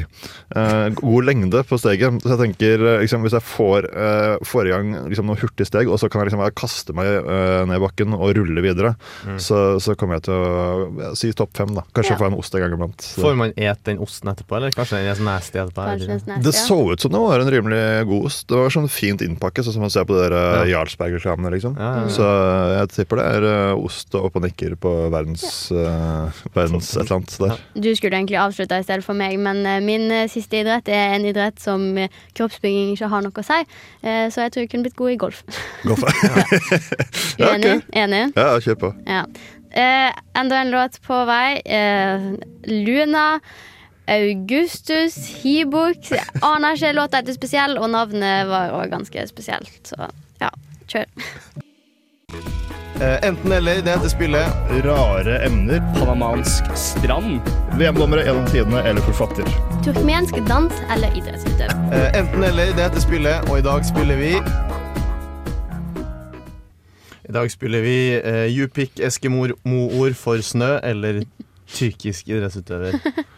[0.57, 2.19] Eh, god lengde på steget.
[2.23, 5.69] Så jeg tenker eh, liksom, hvis jeg får, eh, får i gang liksom, noen hurtig
[5.69, 8.95] steg, og så kan jeg liksom, bare kaste meg eh, ned bakken og rulle videre,
[9.27, 9.37] Mm.
[9.41, 11.71] så, så kommer jeg til å ja, si topp fem.
[11.75, 12.17] da Kanskje Ja.
[12.19, 13.01] få en ost en gang iblant.
[13.03, 15.85] Så- Får man et den osten etterpå, eller kanskje den er så nasty etterpå?
[15.91, 18.45] Er Det så ut som det var en rimelig god ost.
[18.47, 20.77] Det var sånn fint innpakket, sånn som man ser på dere der, Ja.
[20.77, 21.51] Jarlsberg-reklamene.
[21.57, 21.75] Liksom.
[21.79, 22.13] Ja, ja, ja.
[22.13, 22.29] Så
[22.77, 27.03] jeg tipper det er eh, ost og opp og nikker på verdens, uh, verdens et
[27.03, 27.65] eller annet der.
[27.75, 31.25] Du skulle egentlig avslutta i stedet for meg, men eh, min siste idrett er en
[31.27, 31.83] idrett som
[32.37, 33.59] kroppsbygging ikke har noe å si.
[34.03, 35.43] Eh, så jeg tror jeg kunne blitt god i golf.
[35.83, 36.03] golf.
[37.39, 37.81] Uenig?
[38.03, 38.23] Enig?
[38.37, 38.93] Ja, kjør på.
[39.07, 39.23] Ja.
[39.71, 41.57] Eh, enda en låt på vei.
[41.65, 42.31] Eh,
[42.71, 43.39] Luna.
[44.07, 46.11] Augustus, Hibok.
[46.41, 46.93] Aner ikke.
[46.95, 49.81] Låta heter spesiell, og navnet var òg ganske spesielt.
[49.83, 50.07] Så
[50.39, 50.51] ja,
[50.87, 51.09] kjør.
[52.97, 54.71] Eh, enten eller, det heter spillet.
[54.85, 55.83] Rare emner.
[55.99, 57.51] Panamansk strand.
[57.77, 59.51] VM-dommere gjennom tidene eller forfatter.
[59.85, 61.75] Turkmensk dans eller idrettsutøver.
[61.93, 64.33] Eh, enten eller, det heter spillet, og i dag spiller vi
[67.27, 71.25] I dag spiller vi eh, Jupik Eskimo-ord for snø eller
[71.67, 72.95] tyrkisk idrettsutøver.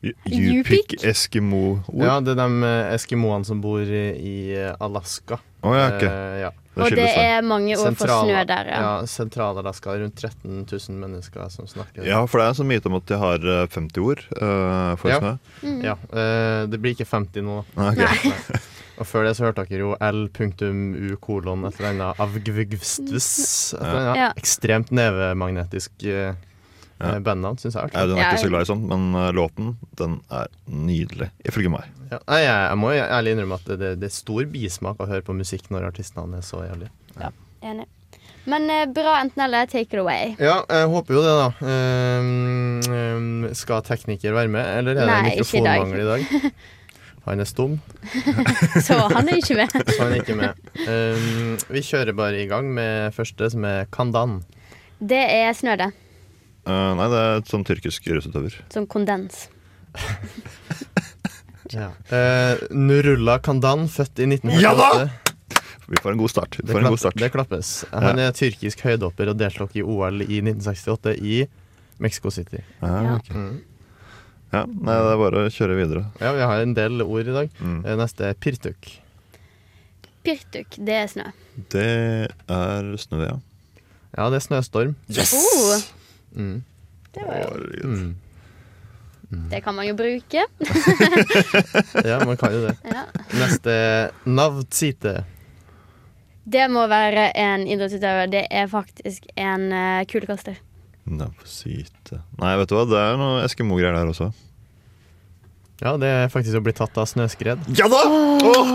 [0.00, 1.84] Jupik Eskimo-ord.
[2.00, 5.40] Ja, det er de eh, eskimoene som bor i, i eh, Alaska.
[5.60, 6.08] Oh, ja, okay.
[6.08, 6.50] uh, ja.
[6.70, 8.80] Det Og det er mange ord for snø der, ja.
[8.80, 8.90] ja.
[9.10, 9.96] Sentral-Alaska.
[10.00, 12.06] Rundt 13 000 mennesker som snakker.
[12.06, 14.94] Ja, for det er en sånn myte om at de har eh, 50 ord uh,
[15.00, 15.18] for Ja.
[15.20, 15.34] snø.
[15.66, 15.80] Mm.
[15.84, 17.62] Ja, Uh, det blir ikke 50 nå.
[17.74, 17.90] da.
[17.90, 18.30] Okay.
[18.30, 18.60] Nei.
[19.00, 23.28] Og før det så hørte dere jo L.U kolon et eller annet avgvgvstvs.
[23.74, 26.34] Et eller annet ekstremt nevemagnetisk uh,
[27.00, 27.20] Ja.
[27.24, 27.80] bandnavn, syns jeg.
[27.80, 28.00] er artig.
[28.00, 31.86] Audun er ikke så glad i sånn, men eh, låten den er nydelig, ifølge meg.
[32.10, 32.18] Ja.
[32.26, 35.24] Nei, jeg, jeg må jo ærlig innrømme at det, det er stor bismak å høre
[35.24, 36.90] på musikk når artistene er så jævlig.
[37.16, 37.88] Ja, Enig.
[38.48, 39.66] Men eh, bra enten eller.
[39.66, 40.34] Take it away.
[40.40, 41.48] Ja, jeg håper jo det, da.
[41.60, 46.52] Um, ehm, skal tekniker være med, eller er det mikrofonmangel i dag?
[47.26, 47.74] Han er stum,
[48.86, 49.74] Så han er ikke med.
[49.92, 50.62] så han er ikke med.
[50.88, 54.38] Um, vi kjører bare i gang med første, som er Kandan.
[54.98, 55.90] Det er snø, det.
[56.70, 58.60] Eh, nei, det er et sånn tyrkisk russetøver.
[58.74, 59.48] Som kondens.
[61.70, 61.92] Ja.
[62.10, 64.62] uh, Nurullah Kandan, født i 1948.
[64.64, 65.04] Ja da!
[65.90, 66.56] Vi får en god start.
[66.58, 67.16] Vi Det, får en god start.
[67.18, 67.68] det klappes.
[67.92, 71.36] Han er tyrkisk høydehopper og deltok i OL i 1968 i
[72.02, 72.62] Mexico City.
[72.82, 73.36] Ja, okay.
[73.36, 73.60] Mm.
[74.50, 76.02] Ja, nei, det er bare å kjøre videre.
[76.18, 77.52] Ja, vi har en del ord i dag.
[77.62, 77.78] Mm.
[77.86, 78.90] Eh, Neste er pirtuk.
[80.26, 81.28] Pirtuk, det er snø.
[81.70, 81.86] Det
[82.50, 83.38] er snø, ja.
[84.18, 84.96] Ja, det er snøstorm.
[85.06, 85.34] Yes!
[85.38, 85.78] Oh,
[86.32, 86.62] Mm.
[87.14, 88.16] det, var jo, mm.
[89.30, 89.48] Mm.
[89.50, 90.46] det kan man jo bruke.
[92.08, 92.76] Ja, man kan jo det.
[92.84, 93.04] Ja.
[93.38, 93.74] Neste
[94.24, 95.24] navtsite.
[96.50, 98.30] Det må være en idrettsutøver.
[98.32, 100.58] Det er faktisk en uh, kulekaster.
[101.10, 104.30] Navsite Nei, vet du hva, det er noe Eskimo-greier der også.
[105.80, 107.62] Ja, det er faktisk å bli tatt av snøskred.
[107.78, 108.00] Ja da!
[108.04, 108.72] Oh,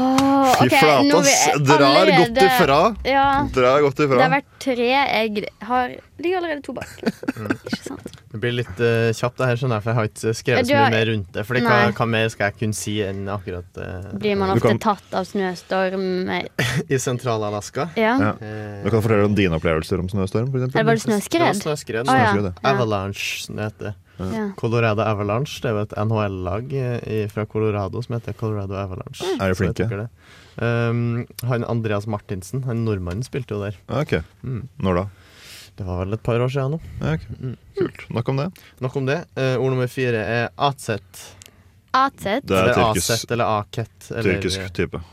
[0.57, 1.33] fy okay, flate, ass!
[1.61, 2.79] Drar allerede- godt ifra.
[3.05, 4.17] Ja, Drar godt ifra.
[4.17, 4.87] det har vært tre.
[4.89, 6.89] Jeg har, ligger allerede to bak.
[7.35, 7.49] Mm.
[7.51, 8.13] Ikke sant?
[8.31, 10.75] Det blir litt uh, kjapt, det her, skjønner jeg, for jeg har ikke skrevet så
[10.77, 11.43] mye mer rundt det.
[11.49, 14.79] For hva, hva mer skal jeg kunne si enn akkurat uh, Blir man ofte kan-
[14.85, 16.05] tatt av snøstorm?
[16.95, 17.89] i Sentral-Alaska?
[17.99, 18.13] Ja.
[18.23, 18.31] Ja.
[18.39, 20.79] Eh, Du kan fortelle om dine opplevelser om snøstorm, eksempel.
[20.79, 21.59] Eller var det Det var snøskred?
[21.59, 22.07] snøskred.
[22.07, 22.31] Ja.
[22.31, 22.71] Snøskred, ja.
[22.71, 23.99] Avalanche, som det heter.
[24.17, 24.45] Ja.
[24.59, 25.59] Colorado Avalanche.
[25.61, 29.27] Det er jo et NHL-lag eh, fra Colorado som heter Colorado Avalanche.
[29.39, 29.87] Er de flinke?
[29.89, 30.07] det.
[30.55, 33.79] Um, han Andreas Martinsen, han nordmannen, spilte jo der.
[33.91, 34.21] Ok.
[34.43, 34.67] Mm.
[34.79, 35.05] Når da?
[35.75, 36.79] Det var vel et par år siden nå.
[37.01, 37.17] Okay.
[37.17, 37.41] ok.
[37.41, 37.57] Mm.
[37.75, 38.05] Kult.
[38.15, 38.47] Nok om det.
[38.85, 39.19] Nok om det.
[39.35, 41.25] Uh, ord nummer fire er atset.
[41.95, 42.47] Atset.
[42.47, 44.11] Det er Eller tyrkisk, aset eller aket.
[44.11, 45.03] Eller, tyrkisk type.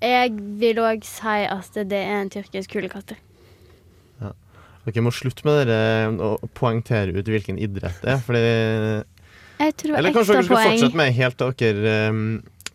[0.00, 3.18] Jeg vil òg si at det er en tyrkisk kulekaster.
[4.86, 8.22] Dere må slutte med dere å poengtere ut hvilken idrett det er.
[8.24, 8.42] Fordi,
[9.60, 12.24] Jeg tror eller kanskje dere skal fortsette med helt til dere um,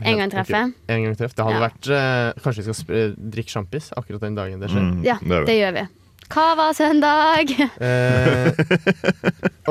[0.06, 0.62] En gang treffe.
[0.91, 1.34] En gang treff.
[1.36, 1.68] Det hadde Ja.
[1.70, 4.84] vært uh, Kanskje vi skal drikke sjampis akkurat den dagen det skjer.
[4.91, 5.86] Mm, Ja, det det gjør vi.
[6.26, 7.52] Hva var søndag.
[7.86, 8.50] Eh,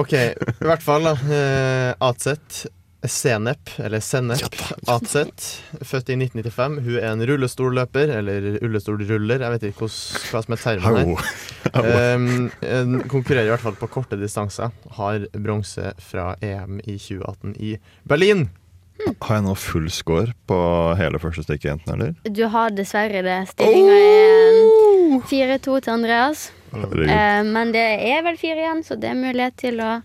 [0.01, 1.15] OK, i hvert fall, da.
[1.27, 2.65] Uh, Atset.
[3.11, 4.57] Senep, eller Sennep
[4.89, 6.79] Atseth, født i 1995.
[6.87, 9.99] Hun er en rullestolløper, eller rullestolruller, jeg vet ikke hos,
[10.31, 12.17] hva som er termen her.
[12.17, 14.75] Um, konkurrerer i hvert fall på korte distanser.
[14.99, 17.77] Har bronse fra EM i 2018 i
[18.09, 18.49] Berlin.
[19.25, 20.57] Har jeg nå full score på
[20.99, 22.13] hele første stikket, enten eller?
[22.31, 23.41] Du har dessverre det.
[23.51, 26.45] Stillinga er 4-2 til Andreas.
[26.75, 29.97] Eh, men det er vel fire igjen, så det er mulighet til å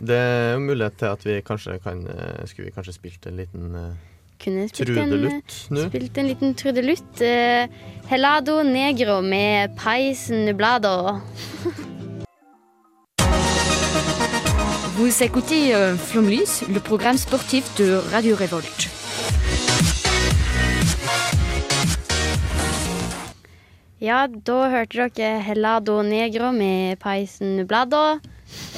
[0.00, 3.36] Det er jo mulighet til at vi kanskje kan eh, Skulle vi kanskje spilt en
[3.36, 3.90] liten uh,
[4.38, 5.88] kunne spilt en, trudelutt nå?
[5.88, 7.20] spilt en liten trudelutt.
[7.20, 7.66] Eh,
[8.10, 11.18] Helado negro med pais nublado.
[14.98, 18.97] Vous écoutez euh, Flomlys, le programme sportif de Radio Révolte.
[23.98, 28.20] Ja, da hørte dere Helado negro med Paisen nublado.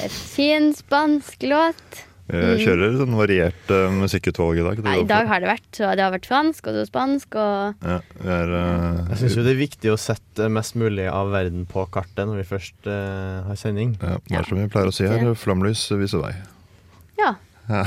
[0.00, 2.06] Et fin spansk låt.
[2.30, 4.80] Jeg kjører sånn variert uh, musikkutvalg i dag.
[4.80, 7.36] Det Ja, I dag har det vært så det har vært fransk og så spansk
[7.42, 11.34] og ja, er, uh, Jeg syns jo det er viktig å sette mest mulig av
[11.34, 13.96] verden på kartet når vi først uh, har sending.
[14.00, 16.32] ja, det er som vi pleier å si her, flomlys viser vei.
[17.20, 17.34] Ja.
[17.68, 17.84] Ja.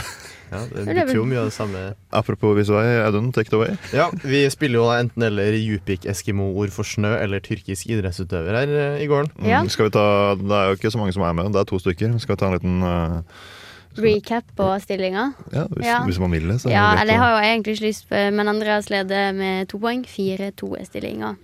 [0.54, 1.82] Ja, det er betyr jo mye av det samme.
[2.14, 3.74] Apropos Visuai, Audun, take it away.
[3.96, 9.02] Ja, vi spiller jo da enten eller Jupik-eskimo-ord for snø eller tyrkisk idrettsutøver her eh,
[9.04, 9.32] i gården.
[9.42, 10.06] Mm, Skal vi ta,
[10.40, 12.16] det er jo ikke så mange som er med, det er to stykker.
[12.24, 13.20] Skal vi ta en liten eh,
[13.98, 15.34] recap på stillinga.
[15.54, 16.00] Ja, hvis, Ja.
[16.06, 16.62] hvis man vil det.
[16.62, 19.68] Så Ja, det eller jeg har jo egentlig ikke lyst på Men Andreas leder med
[19.70, 20.04] to poeng.
[20.06, 21.36] 4-2 er stillinga.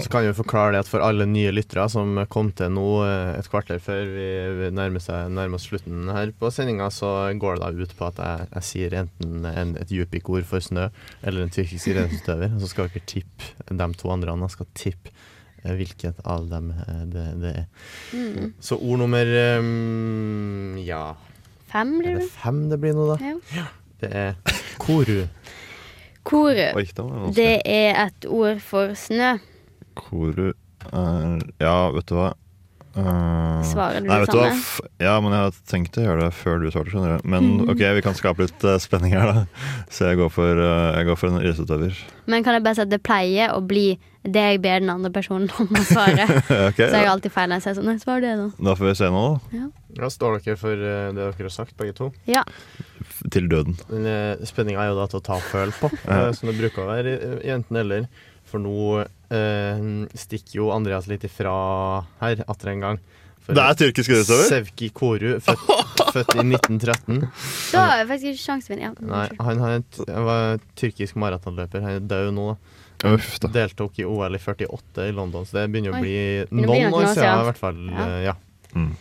[0.00, 3.38] Så kan vi forklare det at for alle nye lyttere som kom til nå eh,
[3.38, 7.62] et kvarter før vi nærmer, seg, nærmer oss slutten her på sendinga, så går det
[7.62, 10.88] da ut på at jeg, jeg sier enten en, et Jupik-ord for snø
[11.22, 12.54] eller en tyrkisk idrettsutøver.
[12.54, 15.31] Og så skal dere tippe, de to andre andre skal tippe eh,
[15.62, 17.66] hvilket av dem eh, det, det er.
[18.12, 18.52] Mm.
[18.60, 21.14] Så ord nummer um, Ja,
[21.72, 22.30] Fem, blir det det?
[22.36, 23.32] fem det blir nå, da?
[23.54, 23.66] Ja.
[24.02, 24.34] Det er
[24.82, 25.22] koru.
[26.26, 26.64] Koru.
[26.76, 27.34] Oi, det.
[27.36, 29.36] Det er et ord for snø.
[29.96, 30.50] Koru
[30.92, 32.32] er Ja, vet du hva.
[32.94, 34.88] Eh, Svarer du nei, det vet du samme?
[35.00, 36.90] Ja, men jeg har tenkt å gjøre det før du svarte.
[36.92, 37.70] skjønner du Men Mhm.
[37.72, 39.44] ok, vi kan skape litt eh, spenning her, da.
[39.88, 41.96] Så jeg går for, eh, jeg går for en idrettsutøver.
[42.26, 45.10] Men kan jeg bare si at det pleier å bli det jeg ber den andre
[45.10, 46.26] personen om å svare.
[46.68, 47.08] okay, Så jeg ja.
[47.08, 47.84] har alltid feil når jeg sier sånn.
[47.90, 48.50] Nei, svar det, da.
[48.68, 49.58] Da får vi se nå, da.
[49.58, 49.68] Ja.
[50.02, 52.12] Da står dere for det dere har sagt, begge to.
[52.26, 52.44] ja.
[53.30, 53.74] Til døden.
[53.90, 56.30] Men spenninga er jo da til å ta føl på, Ja.
[56.32, 58.06] som det bruker å være enten eller.
[58.44, 59.06] For nå
[60.18, 61.52] stikker jo Andreas litt ifra
[62.20, 63.00] her atter en gang.
[63.42, 64.48] For Det er tyrkisk idrettsutøver?
[64.52, 65.62] Sevki Koru, født,
[66.14, 67.24] født i 1913.
[67.72, 68.82] Da har jeg faktisk ikke sjansen til å.
[68.84, 68.92] Ja.
[69.02, 71.82] Nei, han, har et, han var tyrkisk maratonløper.
[71.82, 72.44] Han er død nå.
[72.52, 73.14] da.
[73.16, 73.50] Uff da.
[73.56, 76.14] Deltok i OL i 48 i London, så det begynner å bli
[76.44, 76.46] Oi.
[76.54, 77.24] noen år siden.
[77.26, 78.06] Ja, I hvert fall, Ja.
[78.06, 78.36] eh, ja.
[78.78, 78.92] Mm.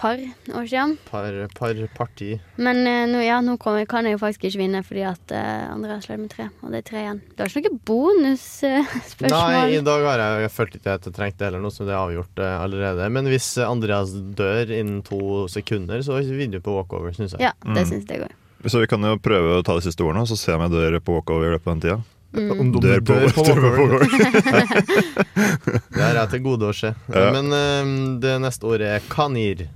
[0.00, 0.18] Par
[0.54, 0.96] år siden.
[1.08, 2.30] Par, par parti.
[2.56, 5.72] Men eh, nå, ja, nå kommer, kan jeg jo faktisk ikke vinne fordi at uh,
[5.74, 6.48] Andreas slår med tre.
[6.62, 7.20] Og det er tre igjen.
[7.34, 9.34] Du har ikke noe bonusspørsmål?
[9.34, 11.88] Nei, i dag har jeg, jeg følt ikke at jeg trengte det heller, noe som
[11.88, 13.10] det er avgjort eh, allerede.
[13.18, 17.44] Men hvis eh, Andreas dør innen to sekunder, så vinner du på walkover, syns jeg.
[17.48, 18.34] Ja, det syns jeg òg.
[18.64, 21.00] Så vi kan jo prøve å ta de siste ordene, så se om jeg dør
[21.04, 22.00] på walkover i løpet av den tida.
[22.34, 22.48] Mm.
[22.60, 24.00] Om du Dør på- dør på walkover.
[25.94, 26.90] det har jeg til gode å se.
[27.14, 27.28] Ja.
[27.34, 27.92] Men uh,
[28.24, 29.66] det neste ordet er kanir.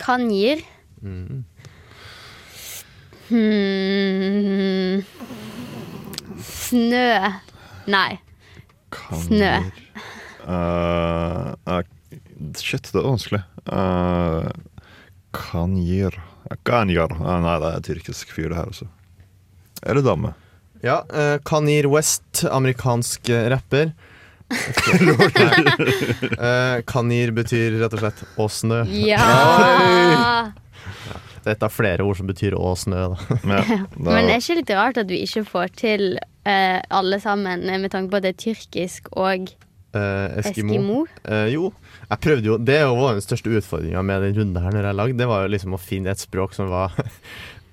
[0.00, 0.62] Kanjer.
[1.02, 1.44] Mm.
[3.28, 5.02] Hmm.
[6.48, 7.10] Snø.
[7.88, 8.18] Nei.
[9.26, 9.52] Snø.
[10.48, 11.82] Uh, uh,
[12.56, 13.42] shit, det er vanskelig.
[13.68, 14.48] Uh,
[15.36, 16.16] Kanjir
[16.64, 17.12] Kanjar.
[17.20, 18.88] Uh, nei, det er tyrkisk fyr, det her også.
[19.84, 20.34] Eller dame.
[20.84, 23.92] Ja, Uh, Kanir West, amerikansk eh, rapper.
[26.48, 28.80] Eh, kanir betyr rett og slett å snø.
[28.94, 30.52] Ja!
[31.42, 33.08] Det er et av flere ord som betyr å snø.
[33.12, 33.60] Da.
[33.96, 37.92] Men er ikke litt rart at vi ikke får til uh, alle sammen, eh, med
[37.94, 39.52] tanke på at det er tyrkisk og
[39.96, 40.74] uh, Eskimo.
[40.74, 40.98] Eskimo?
[41.24, 41.70] Eh, jo,
[42.08, 45.18] jeg prøvde jo Det var den største utfordringa med den runden her når jeg lagde.
[45.22, 46.96] Det var jo liksom å finne et språk som var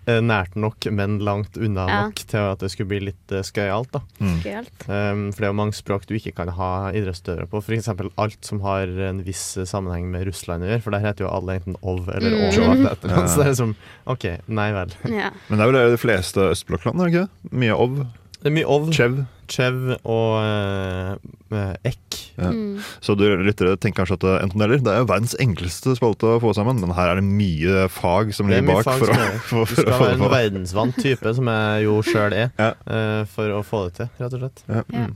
[0.06, 2.02] nært nok, men langt unna Ja.
[2.06, 3.92] nok til at det skulle bli litt uh, skøyalt.
[3.92, 4.02] da.
[4.22, 4.36] Mm.
[4.44, 4.86] Skøyalt.
[4.88, 7.62] Um, for det er jo mange språk du ikke kan ha idrettsdører på.
[7.64, 7.90] F.eks.
[8.18, 11.32] alt som har en viss eh, sammenheng med Russland å gjøre, for der heter jo
[11.34, 12.46] alle enten ov eller Mm.
[12.46, 12.76] ov.
[12.76, 13.04] eller et.
[13.10, 13.26] Ja.
[13.30, 13.76] Så det er liksom
[14.08, 14.92] OK, nei vel.
[15.10, 15.32] Ja.
[15.50, 17.56] Men det er vel de fleste østblokkland, er det ikke?
[17.66, 17.98] Mye ov.
[18.42, 18.92] Det er mye ov.
[18.94, 19.26] Chev.
[19.52, 22.18] Chev og uh, Eck.
[22.36, 22.50] Ja.
[22.52, 22.82] Mm.
[23.00, 24.82] Så du lyttere tenker kanskje at eh, enten eller.
[24.84, 28.34] Det er jo verdens enkleste spalte å få sammen, men her er det mye fag
[28.36, 28.90] som er ligger bak.
[29.00, 31.86] for som å, for, for, Du skal å få være en verdensvant type, som jeg
[31.86, 32.74] jo sjøl er, Ja.
[32.90, 34.66] uh, for å få det til, rett og slett.
[34.68, 34.84] Ja.
[34.92, 35.16] mm.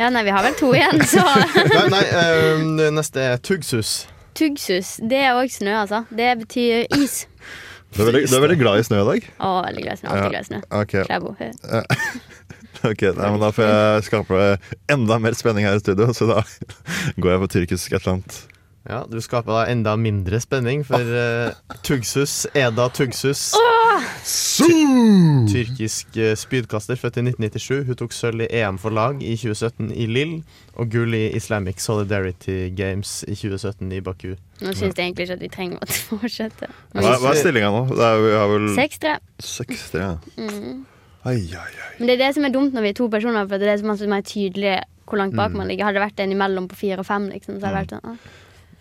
[0.00, 1.26] ja, nei, vi har vel to igjen, så
[1.74, 4.04] Nei, nei uh, neste er Tugsus.
[4.34, 4.96] Tugsus.
[5.04, 6.04] det er òg snø, altså.
[6.10, 7.24] Det betyr is.
[7.94, 9.26] Du er, veldig, du er veldig glad i snø i dag?
[9.38, 10.08] Å, veldig glad i snø.
[10.10, 10.62] Alltid glad i snø.
[10.82, 11.04] Okay.
[11.06, 11.36] Klæbo.
[12.90, 14.40] Ok, nei, men Da får jeg skape
[14.92, 16.42] enda mer spenning her i studio, så da
[17.20, 18.42] går jeg på tyrkisk et eller annet.
[18.84, 23.54] Ja, du skaper da enda mindre spenning, for uh, Tugsus, Eda Tuggsus
[25.48, 27.86] Tyrkisk eh, spydkaster, født i 1997.
[27.88, 30.34] Hun tok sølv i EM for lag i 2017 i Lill,
[30.76, 34.34] og gull i Islamic Solidarity Games i 2017 i Baku.
[34.60, 36.70] Nå syns jeg egentlig ikke at vi trenger å fortsette.
[36.92, 37.84] Hva, hva er stillinga nå?
[37.92, 39.14] Det er, vi har vel 6-3.
[39.54, 40.16] 6-3, ja.
[40.40, 40.82] Mm.
[41.24, 41.92] Ai, ai, ai.
[41.98, 43.78] Men det er det som er dumt når vi er to personer, for det er
[43.80, 44.74] så masse mer tydelig
[45.08, 45.56] hvor langt bak Mm.
[45.56, 45.84] man ligger.
[45.88, 48.10] Hadde det vært en imellom på fire og fem, liksom, så hadde det vært sånn
[48.12, 48.16] ah.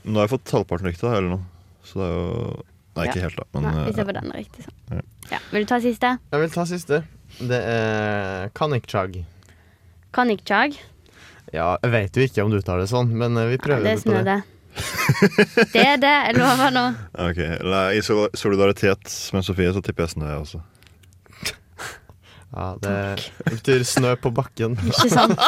[0.06, 1.46] Nå har jeg fått halvparten riktig, da, eller noe.
[1.84, 2.64] Så det er jo
[2.96, 3.22] Nei, ikke Ja.
[3.24, 3.44] helt, da.
[3.54, 4.72] Men Nei, eh, hvis jeg får den riktig, så.
[4.92, 5.02] ja.
[5.32, 5.40] Ja.
[5.52, 6.10] Vil du ta siste?
[6.32, 7.04] Jeg vil ta siste.
[7.40, 9.26] Det er Kanikchag.
[10.14, 10.78] Kanikchag.
[11.54, 13.84] Ja, jeg vet jo ikke om du tar det sånn, men vi vi Ja, prøver
[13.84, 14.26] det er på det.
[14.26, 14.44] det.
[15.74, 16.14] Det er det.
[16.28, 16.86] Jeg lover nå.
[17.30, 18.02] Ok, I
[18.38, 20.62] solidaritet med Sofie så tipper jeg snø, jeg også.
[22.54, 23.48] Ja, det, Takk.
[23.50, 24.76] betyr snø på bakken.
[24.90, 25.40] Ikke sant?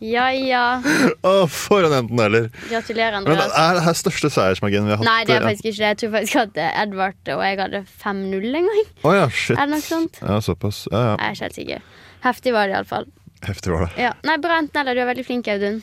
[0.00, 0.80] Ja ja.
[1.28, 2.46] Oh, for en enten-eller!
[2.70, 3.52] Gratulerer, Men Andreas.
[3.60, 5.06] er det her største seiersmarginen vi har hatt?
[5.10, 5.88] Nei, det er faktisk ikke det.
[5.90, 8.86] Jeg tror faktisk at eh, Edvard og jeg hadde 5-0 en gang.
[9.04, 9.58] Oh, ja, shit.
[9.58, 10.18] Er det noe sånt?
[10.24, 10.86] Ja, såpass.
[10.90, 11.84] Ja, Jeg er ikke helt sikker.
[12.24, 13.06] Heftig var det iallfall.
[13.44, 13.90] Heftig var det.
[14.06, 14.14] Ja.
[14.24, 14.96] Nei, bra enten eller.
[14.96, 15.82] Du er veldig flink, Audun.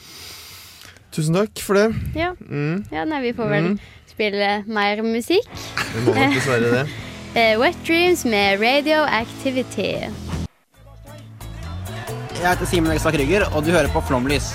[1.13, 1.85] Tusen takk for det.
[2.17, 2.33] Ja.
[2.41, 2.83] Mm.
[2.93, 3.77] ja, nei, vi får vel Mm.
[4.11, 5.45] spille mer musikk.
[5.93, 6.87] Vi må nok dessverre det.
[7.37, 9.91] Eh, Wet Dreams med Radioactivity.
[12.41, 14.47] Jeg heter Simen Ekstad Krüger, og du hører på Flomlys.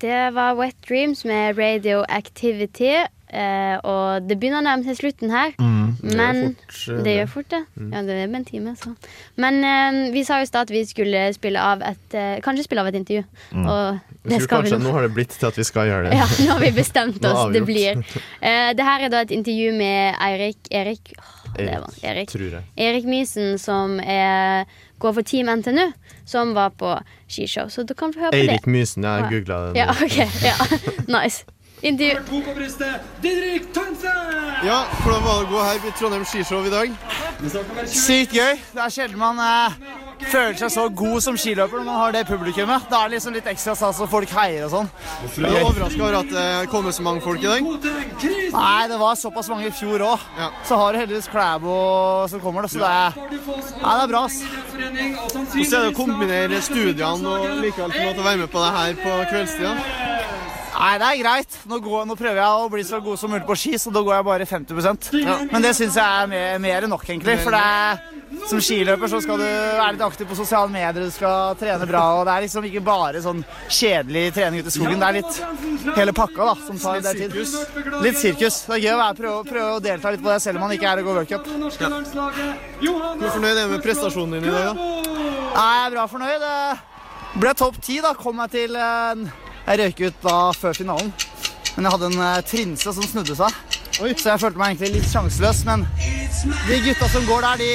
[0.00, 2.92] Det var Wet Dreams med Radioactivity.
[3.28, 5.52] Eh, og det begynner å nærme seg slutten her.
[5.60, 7.60] Mm, det gjør men fort, eh, det gjør fort det.
[7.76, 7.90] Mm.
[7.92, 8.92] Ja, det er med en time, så.
[9.36, 12.64] Men eh, vi sa jo i stad at vi skulle spille av et eh, Kanskje
[12.64, 13.24] spille av et intervju.
[13.52, 13.66] Mm.
[13.68, 14.80] Og det skal vi nå.
[14.86, 16.16] Nå har det blitt til at vi skal gjøre det.
[16.18, 17.42] Ja, nå har vi bestemt oss.
[17.52, 18.00] Det blir.
[18.40, 22.34] Eh, det her er da et intervju med Eirik Erik oh, Erik, Erik.
[22.76, 24.64] Erik Mysen, som er,
[24.98, 25.92] går for Team NTNU,
[26.28, 26.96] som var på
[27.28, 27.68] skishow.
[27.68, 28.72] Så du kan få høre på Erik det.
[28.72, 29.78] Mysen, jeg googla det.
[29.80, 30.18] Ja, ok.
[30.44, 30.56] Ja.
[31.18, 31.44] Nice.
[31.82, 32.22] Intervju.
[32.26, 34.10] To på brystet, Didrik Thomsen!
[34.66, 36.94] Ja, hvordan var det å gå her i Trondheim skishow i dag?
[37.86, 38.56] Sykt gøy.
[38.74, 39.76] Det er sjelden man eh,
[40.26, 42.88] føler seg så god som skiløper når man har det publikummet.
[42.90, 44.90] Da er det liksom litt ekstra stas og folk heier og sånn.
[45.36, 47.70] Du er overraska over at det kommer så mange folk i dag?
[48.58, 50.26] Nei, det var såpass mange i fjor òg.
[50.66, 51.78] Så har du heldigvis Klæbo
[52.34, 53.22] som kommer, da, så det er,
[53.78, 54.24] ja, det er bra.
[54.26, 54.42] ass.
[54.74, 54.98] Hvordan
[55.62, 58.76] er det å kombinere studiene og likevel få lov til å være med på det
[58.80, 60.07] her på kveldstida?
[60.78, 61.56] Nei, det er greit.
[61.66, 64.02] Nå, går, nå prøver jeg å bli så god som mulig på ski, så da
[64.06, 65.08] går jeg bare 50%
[65.50, 67.34] Men det syns jeg er mer, mer enn nok, egentlig.
[67.42, 68.04] For det er,
[68.46, 72.02] som skiløper så skal du være litt aktiv på sosiale medier, du skal trene bra.
[72.20, 75.02] og Det er liksom ikke bare sånn kjedelig trening ute i skogen.
[75.02, 77.34] Det er litt hele pakka da, som tar litt tid.
[78.06, 78.60] Litt sirkus.
[78.68, 80.76] Det er gøy å være, prøve, prøve å delta litt på det, selv om man
[80.76, 81.50] ikke er og går workup.
[81.82, 81.90] Ja.
[83.18, 84.88] Hvor fornøyd er du med prestasjonen din i dag, da?
[85.58, 86.46] Nei, jeg er bra fornøyd.
[86.46, 88.14] Det ble topp ti, da.
[88.18, 89.26] Kom meg til eh,
[89.68, 91.10] Jeg røyk ut da før finalen.
[91.76, 93.58] Men jeg hadde en eh, trinse som snudde seg.
[93.98, 95.60] Så jeg følte meg egentlig litt sjanseløs.
[95.68, 95.84] Men
[96.70, 97.68] de gutta som går der, de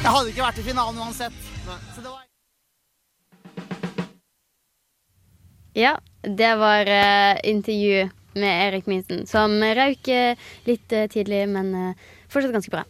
[0.00, 1.36] Jeg hadde ikke vært i finalen uansett.
[1.92, 2.24] Så det var
[5.76, 5.92] Ja,
[6.24, 8.08] det var uh, intervju
[8.40, 11.94] med Erik Minsen, som røyk uh, litt uh, tidlig, men
[12.32, 12.86] fortsatt ganske bra.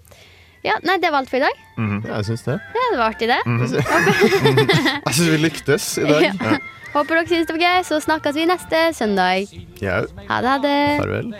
[0.62, 1.64] Ja, nei, det var alt for i dag.
[1.76, 2.60] Ja, jeg syns det.
[2.62, 3.40] Ja, det var artig, det.
[5.08, 6.30] Jeg syns vi lyktes i dag.
[6.50, 6.58] Ja.
[6.94, 9.46] Håper dere synes det var gøy, så snakkes vi neste søndag.
[9.82, 10.00] Ja.
[10.28, 10.78] Ha det, ha det.
[10.98, 11.34] Farvel.